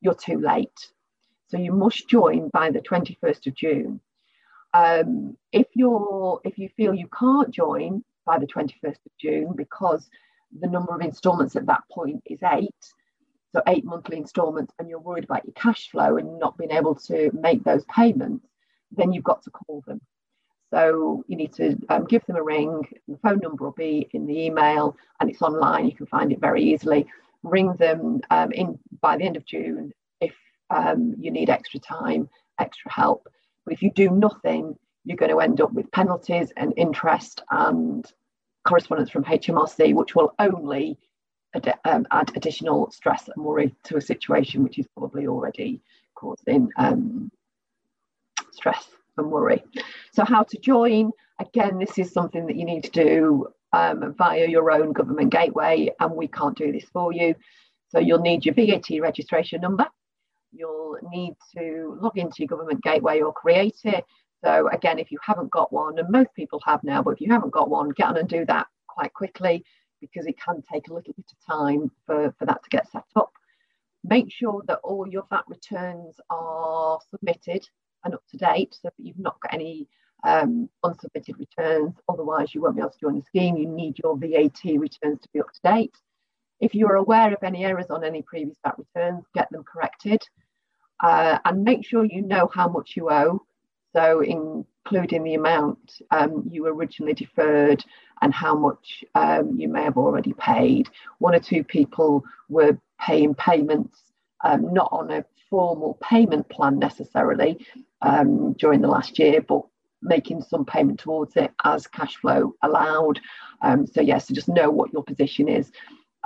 you're 0.00 0.14
too 0.14 0.40
late. 0.40 0.92
So 1.48 1.56
you 1.58 1.72
must 1.72 2.08
join 2.08 2.48
by 2.48 2.70
the 2.70 2.80
21st 2.80 3.46
of 3.46 3.54
June. 3.54 4.00
Um, 4.74 5.36
if 5.52 5.68
you're 5.74 6.40
if 6.44 6.58
you 6.58 6.68
feel 6.76 6.92
you 6.92 7.08
can't 7.08 7.50
join 7.50 8.04
by 8.26 8.38
the 8.38 8.46
21st 8.46 9.06
of 9.06 9.12
June 9.18 9.54
because 9.56 10.10
the 10.60 10.66
number 10.66 10.94
of 10.94 11.00
instalments 11.00 11.56
at 11.56 11.66
that 11.66 11.82
point 11.90 12.22
is 12.26 12.40
eight, 12.42 12.74
so 13.56 13.62
eight 13.68 13.84
monthly 13.84 14.18
instalments, 14.18 14.74
and 14.78 14.88
you're 14.88 14.98
worried 14.98 15.24
about 15.24 15.46
your 15.46 15.54
cash 15.54 15.90
flow 15.90 16.18
and 16.18 16.38
not 16.38 16.58
being 16.58 16.72
able 16.72 16.94
to 16.94 17.30
make 17.32 17.64
those 17.64 17.84
payments, 17.86 18.46
then 18.94 19.12
you've 19.12 19.24
got 19.24 19.42
to 19.44 19.50
call 19.50 19.82
them. 19.86 20.00
So 20.70 21.24
you 21.26 21.36
need 21.36 21.54
to 21.54 21.78
um, 21.88 22.04
give 22.04 22.24
them 22.26 22.36
a 22.36 22.42
ring. 22.42 22.82
The 23.08 23.16
phone 23.18 23.38
number 23.38 23.64
will 23.64 23.72
be 23.72 24.08
in 24.12 24.26
the 24.26 24.44
email, 24.44 24.94
and 25.20 25.30
it's 25.30 25.40
online. 25.40 25.86
You 25.86 25.96
can 25.96 26.06
find 26.06 26.32
it 26.32 26.40
very 26.40 26.62
easily. 26.62 27.06
Ring 27.42 27.72
them 27.78 28.20
um, 28.30 28.52
in 28.52 28.78
by 29.00 29.16
the 29.16 29.24
end 29.24 29.36
of 29.36 29.46
June 29.46 29.92
if 30.20 30.34
um, 30.68 31.14
you 31.18 31.30
need 31.30 31.48
extra 31.48 31.80
time, 31.80 32.28
extra 32.58 32.92
help. 32.92 33.26
But 33.64 33.72
if 33.72 33.82
you 33.82 33.90
do 33.90 34.10
nothing, 34.10 34.76
you're 35.04 35.16
going 35.16 35.30
to 35.30 35.40
end 35.40 35.62
up 35.62 35.72
with 35.72 35.90
penalties 35.92 36.52
and 36.58 36.74
interest 36.76 37.42
and 37.50 38.04
correspondence 38.66 39.10
from 39.10 39.24
HMRC, 39.24 39.94
which 39.94 40.14
will 40.14 40.34
only 40.38 40.98
ad- 41.56 41.78
um, 41.84 42.06
add 42.10 42.32
additional 42.36 42.90
stress 42.90 43.28
and 43.34 43.44
worry 43.44 43.74
to 43.84 43.96
a 43.96 44.00
situation 44.00 44.62
which 44.62 44.78
is 44.78 44.86
probably 44.96 45.26
already 45.26 45.80
causing 46.14 46.70
um, 46.76 47.30
stress 48.52 48.88
and 49.16 49.30
worry. 49.30 49.62
So, 50.12 50.24
how 50.24 50.42
to 50.44 50.58
join? 50.58 51.10
Again, 51.38 51.78
this 51.78 51.98
is 51.98 52.12
something 52.12 52.46
that 52.46 52.56
you 52.56 52.64
need 52.64 52.84
to 52.84 52.90
do 52.90 53.48
um, 53.72 54.14
via 54.16 54.46
your 54.46 54.70
own 54.70 54.92
government 54.92 55.32
gateway, 55.32 55.90
and 56.00 56.12
we 56.12 56.28
can't 56.28 56.56
do 56.56 56.72
this 56.72 56.84
for 56.92 57.12
you. 57.12 57.34
So, 57.88 57.98
you'll 57.98 58.20
need 58.20 58.44
your 58.44 58.54
VAT 58.54 58.88
registration 59.00 59.60
number. 59.60 59.86
You'll 60.52 60.98
need 61.10 61.34
to 61.56 61.98
log 62.00 62.16
into 62.18 62.36
your 62.38 62.48
government 62.48 62.82
gateway 62.82 63.20
or 63.20 63.32
create 63.32 63.80
it. 63.84 64.04
So, 64.44 64.68
again, 64.68 64.98
if 64.98 65.10
you 65.10 65.18
haven't 65.22 65.50
got 65.50 65.72
one, 65.72 65.98
and 65.98 66.08
most 66.10 66.32
people 66.34 66.60
have 66.64 66.84
now, 66.84 67.02
but 67.02 67.10
if 67.10 67.20
you 67.20 67.32
haven't 67.32 67.52
got 67.52 67.70
one, 67.70 67.90
get 67.90 68.08
on 68.08 68.18
and 68.18 68.28
do 68.28 68.44
that 68.46 68.66
quite 68.86 69.12
quickly 69.12 69.64
because 70.00 70.26
it 70.26 70.38
can 70.38 70.62
take 70.72 70.88
a 70.88 70.94
little 70.94 71.14
bit 71.14 71.26
of 71.30 71.54
time 71.54 71.90
for, 72.06 72.34
for 72.38 72.46
that 72.46 72.62
to 72.62 72.70
get 72.70 72.90
set 72.90 73.04
up. 73.14 73.32
Make 74.04 74.30
sure 74.30 74.62
that 74.68 74.80
all 74.84 75.08
your 75.08 75.24
VAT 75.30 75.44
returns 75.48 76.16
are 76.30 76.98
submitted 77.10 77.66
and 78.04 78.14
up 78.14 78.22
to 78.30 78.36
date 78.36 78.74
so 78.74 78.88
that 78.88 78.94
you've 78.98 79.18
not 79.18 79.40
got 79.40 79.54
any 79.54 79.88
um, 80.24 80.68
unsubmitted 80.84 81.38
returns. 81.38 81.94
Otherwise, 82.08 82.54
you 82.54 82.62
won't 82.62 82.76
be 82.76 82.82
able 82.82 82.90
to 82.90 83.00
join 83.00 83.16
the 83.16 83.22
scheme. 83.22 83.56
You 83.56 83.68
need 83.68 83.98
your 84.02 84.16
VAT 84.16 84.60
returns 84.64 85.20
to 85.22 85.28
be 85.32 85.40
up 85.40 85.52
to 85.52 85.60
date. 85.64 85.94
If 86.60 86.74
you're 86.74 86.94
aware 86.94 87.32
of 87.32 87.42
any 87.42 87.64
errors 87.64 87.86
on 87.90 88.04
any 88.04 88.22
previous 88.22 88.56
VAT 88.64 88.76
returns, 88.78 89.24
get 89.34 89.50
them 89.50 89.64
corrected. 89.64 90.22
Uh, 91.02 91.38
and 91.44 91.62
make 91.62 91.84
sure 91.84 92.04
you 92.04 92.22
know 92.22 92.48
how 92.52 92.68
much 92.68 92.94
you 92.96 93.10
owe. 93.10 93.45
So, 93.96 94.20
including 94.20 95.24
the 95.24 95.34
amount 95.36 96.02
um, 96.10 96.44
you 96.50 96.66
originally 96.66 97.14
deferred 97.14 97.82
and 98.20 98.34
how 98.34 98.54
much 98.54 99.02
um, 99.14 99.54
you 99.56 99.68
may 99.68 99.84
have 99.84 99.96
already 99.96 100.34
paid. 100.34 100.90
One 101.18 101.34
or 101.34 101.40
two 101.40 101.64
people 101.64 102.22
were 102.50 102.78
paying 103.00 103.34
payments 103.34 103.98
um, 104.44 104.70
not 104.74 104.90
on 104.92 105.10
a 105.10 105.24
formal 105.48 105.98
payment 106.02 106.46
plan 106.50 106.78
necessarily 106.78 107.66
um, 108.02 108.52
during 108.58 108.82
the 108.82 108.88
last 108.88 109.18
year, 109.18 109.40
but 109.40 109.62
making 110.02 110.42
some 110.42 110.66
payment 110.66 111.00
towards 111.00 111.34
it 111.36 111.52
as 111.64 111.86
cash 111.86 112.16
flow 112.16 112.54
allowed. 112.62 113.18
Um, 113.62 113.86
so 113.86 114.02
yes, 114.02 114.28
so 114.28 114.34
just 114.34 114.48
know 114.48 114.68
what 114.70 114.92
your 114.92 115.04
position 115.04 115.48
is, 115.48 115.72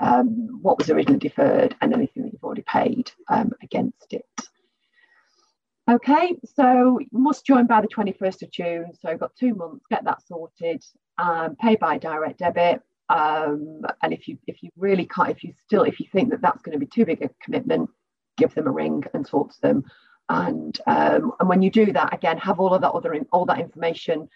um, 0.02 0.58
what 0.60 0.76
was 0.76 0.90
originally 0.90 1.20
deferred, 1.20 1.76
and 1.80 1.94
anything 1.94 2.24
that 2.24 2.32
you've 2.32 2.42
already 2.42 2.64
paid 2.66 3.12
against 3.62 4.12
it. 4.12 4.49
Okay, 5.90 6.36
so 6.54 7.00
must 7.10 7.44
join 7.44 7.66
by 7.66 7.80
the 7.80 7.88
21st 7.88 8.42
of 8.42 8.50
June. 8.52 8.92
So 9.00 9.16
got 9.16 9.34
two 9.34 9.54
months, 9.54 9.84
get 9.90 10.04
that 10.04 10.22
sorted, 10.24 10.84
um, 11.18 11.56
pay 11.56 11.74
by 11.74 11.98
direct 11.98 12.38
debit. 12.38 12.80
Um, 13.08 13.82
and 14.00 14.12
if 14.12 14.28
you 14.28 14.38
if 14.46 14.62
you 14.62 14.70
really 14.76 15.04
can't, 15.04 15.30
if 15.30 15.42
you 15.42 15.52
still 15.64 15.82
if 15.82 15.98
you 15.98 16.06
think 16.12 16.30
that 16.30 16.42
that's 16.42 16.62
going 16.62 16.74
to 16.74 16.78
be 16.78 16.86
too 16.86 17.04
big 17.04 17.22
a 17.22 17.30
commitment, 17.42 17.90
give 18.36 18.54
them 18.54 18.68
a 18.68 18.70
ring 18.70 19.02
and 19.14 19.26
talk 19.26 19.52
to 19.52 19.60
them. 19.62 19.84
And 20.28 20.78
um, 20.86 21.32
and 21.40 21.48
when 21.48 21.60
you 21.60 21.70
do 21.72 21.92
that, 21.92 22.14
again, 22.14 22.38
have 22.38 22.60
all 22.60 22.72
of 22.72 22.82
that 22.82 22.92
other 22.92 23.12
in, 23.12 23.26
all 23.32 23.46
that 23.46 23.58
information 23.58 24.28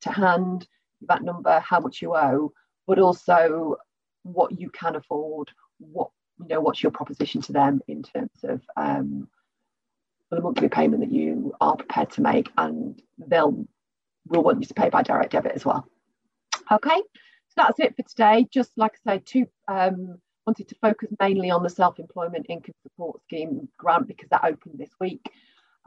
to 0.00 0.10
hand, 0.10 0.66
that 1.02 1.22
number, 1.22 1.60
how 1.60 1.78
much 1.78 2.02
you 2.02 2.16
owe, 2.16 2.52
but 2.88 2.98
also 2.98 3.76
what 4.24 4.58
you 4.58 4.70
can 4.70 4.96
afford, 4.96 5.52
what 5.78 6.10
you 6.40 6.48
know, 6.48 6.60
what's 6.60 6.82
your 6.82 6.90
proposition 6.90 7.42
to 7.42 7.52
them 7.52 7.80
in 7.86 8.02
terms 8.02 8.42
of 8.42 8.60
um, 8.76 9.28
the 10.30 10.40
monthly 10.40 10.68
payment 10.68 11.00
that 11.00 11.12
you 11.12 11.54
are 11.60 11.76
prepared 11.76 12.10
to 12.12 12.22
make, 12.22 12.50
and 12.58 13.00
they'll 13.18 13.66
will 14.26 14.42
want 14.42 14.60
you 14.60 14.66
to 14.66 14.74
pay 14.74 14.88
by 14.88 15.02
direct 15.02 15.32
debit 15.32 15.52
as 15.52 15.64
well. 15.64 15.86
Okay, 16.70 16.96
so 16.96 17.54
that's 17.56 17.78
it 17.78 17.94
for 17.96 18.02
today. 18.02 18.46
Just 18.50 18.72
like 18.76 18.92
I 19.06 19.12
said, 19.12 19.26
two 19.26 19.46
um, 19.68 20.18
wanted 20.46 20.68
to 20.68 20.74
focus 20.80 21.10
mainly 21.20 21.50
on 21.50 21.62
the 21.62 21.70
self-employment 21.70 22.46
income 22.48 22.74
support 22.82 23.22
scheme 23.22 23.68
grant 23.76 24.08
because 24.08 24.28
that 24.30 24.44
opened 24.44 24.78
this 24.78 24.90
week. 25.00 25.30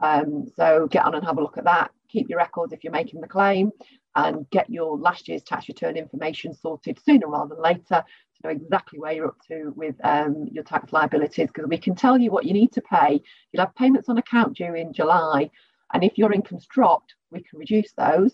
Um, 0.02 0.46
so 0.56 0.86
get 0.86 1.04
on 1.04 1.14
and 1.14 1.24
have 1.24 1.38
a 1.38 1.42
look 1.42 1.58
at 1.58 1.64
that. 1.64 1.90
Keep 2.08 2.30
your 2.30 2.38
records 2.38 2.72
if 2.72 2.82
you're 2.82 2.92
making 2.92 3.20
the 3.20 3.28
claim 3.28 3.70
and 4.16 4.48
get 4.50 4.70
your 4.70 4.96
last 4.96 5.28
year's 5.28 5.42
tax 5.42 5.68
return 5.68 5.96
information 5.96 6.54
sorted 6.54 6.98
sooner 7.04 7.28
rather 7.28 7.54
than 7.54 7.62
later 7.62 8.02
to 8.42 8.48
know 8.48 8.54
exactly 8.54 8.98
where 8.98 9.12
you're 9.12 9.28
up 9.28 9.38
to 9.48 9.72
with 9.76 9.94
um, 10.04 10.48
your 10.50 10.64
tax 10.64 10.92
liabilities 10.92 11.48
because 11.48 11.68
we 11.68 11.78
can 11.78 11.94
tell 11.94 12.18
you 12.18 12.30
what 12.30 12.46
you 12.46 12.52
need 12.52 12.72
to 12.72 12.82
pay. 12.82 13.22
You'll 13.52 13.64
have 13.64 13.74
payments 13.74 14.08
on 14.08 14.18
account 14.18 14.56
due 14.56 14.74
in 14.74 14.92
July 14.92 15.50
and 15.92 16.04
if 16.04 16.18
your 16.18 16.32
income's 16.32 16.66
dropped, 16.66 17.14
we 17.30 17.42
can 17.42 17.58
reduce 17.58 17.92
those. 17.92 18.32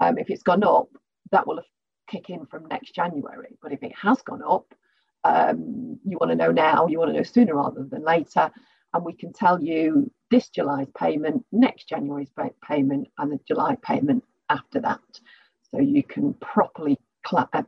Um, 0.00 0.18
if 0.18 0.30
it's 0.30 0.42
gone 0.42 0.64
up, 0.64 0.88
that 1.32 1.46
will 1.46 1.62
kick 2.08 2.30
in 2.30 2.46
from 2.46 2.66
next 2.66 2.94
January. 2.94 3.56
But 3.62 3.72
if 3.72 3.82
it 3.82 3.92
has 4.00 4.20
gone 4.22 4.42
up, 4.46 4.74
um, 5.24 5.98
you 6.04 6.18
want 6.18 6.30
to 6.30 6.36
know 6.36 6.50
now, 6.50 6.86
you 6.86 6.98
want 6.98 7.10
to 7.10 7.16
know 7.16 7.22
sooner 7.22 7.54
rather 7.54 7.84
than 7.84 8.04
later. 8.04 8.50
And 8.92 9.04
we 9.04 9.12
can 9.12 9.32
tell 9.32 9.62
you 9.62 10.10
this 10.30 10.48
July's 10.48 10.88
payment, 10.96 11.44
next 11.52 11.88
January's 11.88 12.30
payment, 12.66 13.08
and 13.18 13.32
the 13.32 13.40
July 13.46 13.76
payment 13.82 14.24
after 14.48 14.80
that. 14.80 15.00
So 15.70 15.78
you 15.80 16.02
can 16.02 16.34
properly 16.34 16.98
uh, 17.32 17.62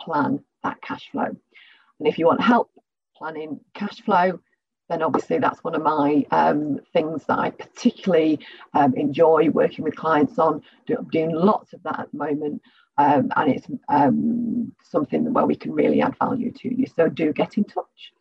plan 0.00 0.44
that 0.62 0.80
cash 0.82 1.10
flow. 1.10 1.24
And 1.24 2.08
if 2.08 2.18
you 2.18 2.26
want 2.26 2.40
help 2.40 2.70
planning 3.16 3.60
cash 3.74 4.00
flow, 4.02 4.40
then 4.88 5.02
obviously 5.02 5.38
that's 5.38 5.62
one 5.62 5.74
of 5.74 5.82
my 5.82 6.24
um, 6.30 6.80
things 6.92 7.24
that 7.26 7.38
I 7.38 7.50
particularly 7.50 8.38
um, 8.74 8.94
enjoy 8.94 9.50
working 9.50 9.84
with 9.84 9.96
clients 9.96 10.38
on. 10.38 10.62
I'm 10.88 11.08
doing 11.08 11.32
lots 11.32 11.72
of 11.74 11.82
that 11.82 12.00
at 12.00 12.10
the 12.10 12.18
moment, 12.18 12.62
um, 12.96 13.30
and 13.36 13.54
it's 13.54 13.66
um, 13.88 14.72
something 14.82 15.32
where 15.32 15.46
we 15.46 15.56
can 15.56 15.72
really 15.72 16.00
add 16.00 16.16
value 16.18 16.52
to 16.52 16.74
you. 16.74 16.86
So 16.86 17.08
do 17.08 17.32
get 17.32 17.58
in 17.58 17.64
touch. 17.64 18.12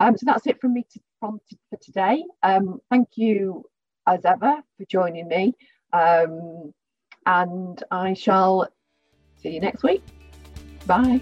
Um, 0.00 0.16
so 0.16 0.24
that's 0.26 0.46
it 0.46 0.60
from 0.60 0.74
me 0.74 0.84
to, 0.92 1.00
from 1.20 1.40
for 1.70 1.76
today. 1.76 2.24
Um, 2.42 2.80
thank 2.90 3.10
you 3.14 3.64
as 4.08 4.24
ever 4.24 4.56
for 4.76 4.84
joining 4.86 5.28
me, 5.28 5.54
and 5.92 7.84
I 7.90 8.14
shall 8.14 8.68
see 9.36 9.50
you 9.50 9.60
next 9.60 9.84
week. 9.84 10.02
Bye. 10.86 11.20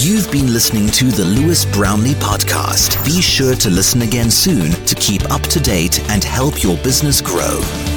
You've 0.00 0.30
been 0.30 0.52
listening 0.52 0.86
to 0.90 1.06
the 1.06 1.24
Lewis 1.24 1.64
Brownlee 1.64 2.14
podcast. 2.14 3.04
Be 3.04 3.20
sure 3.20 3.56
to 3.56 3.68
listen 3.68 4.02
again 4.02 4.30
soon 4.30 4.70
to 4.86 4.94
keep 4.94 5.28
up 5.28 5.42
to 5.48 5.58
date 5.58 6.08
and 6.08 6.22
help 6.22 6.62
your 6.62 6.76
business 6.84 7.20
grow. 7.20 7.87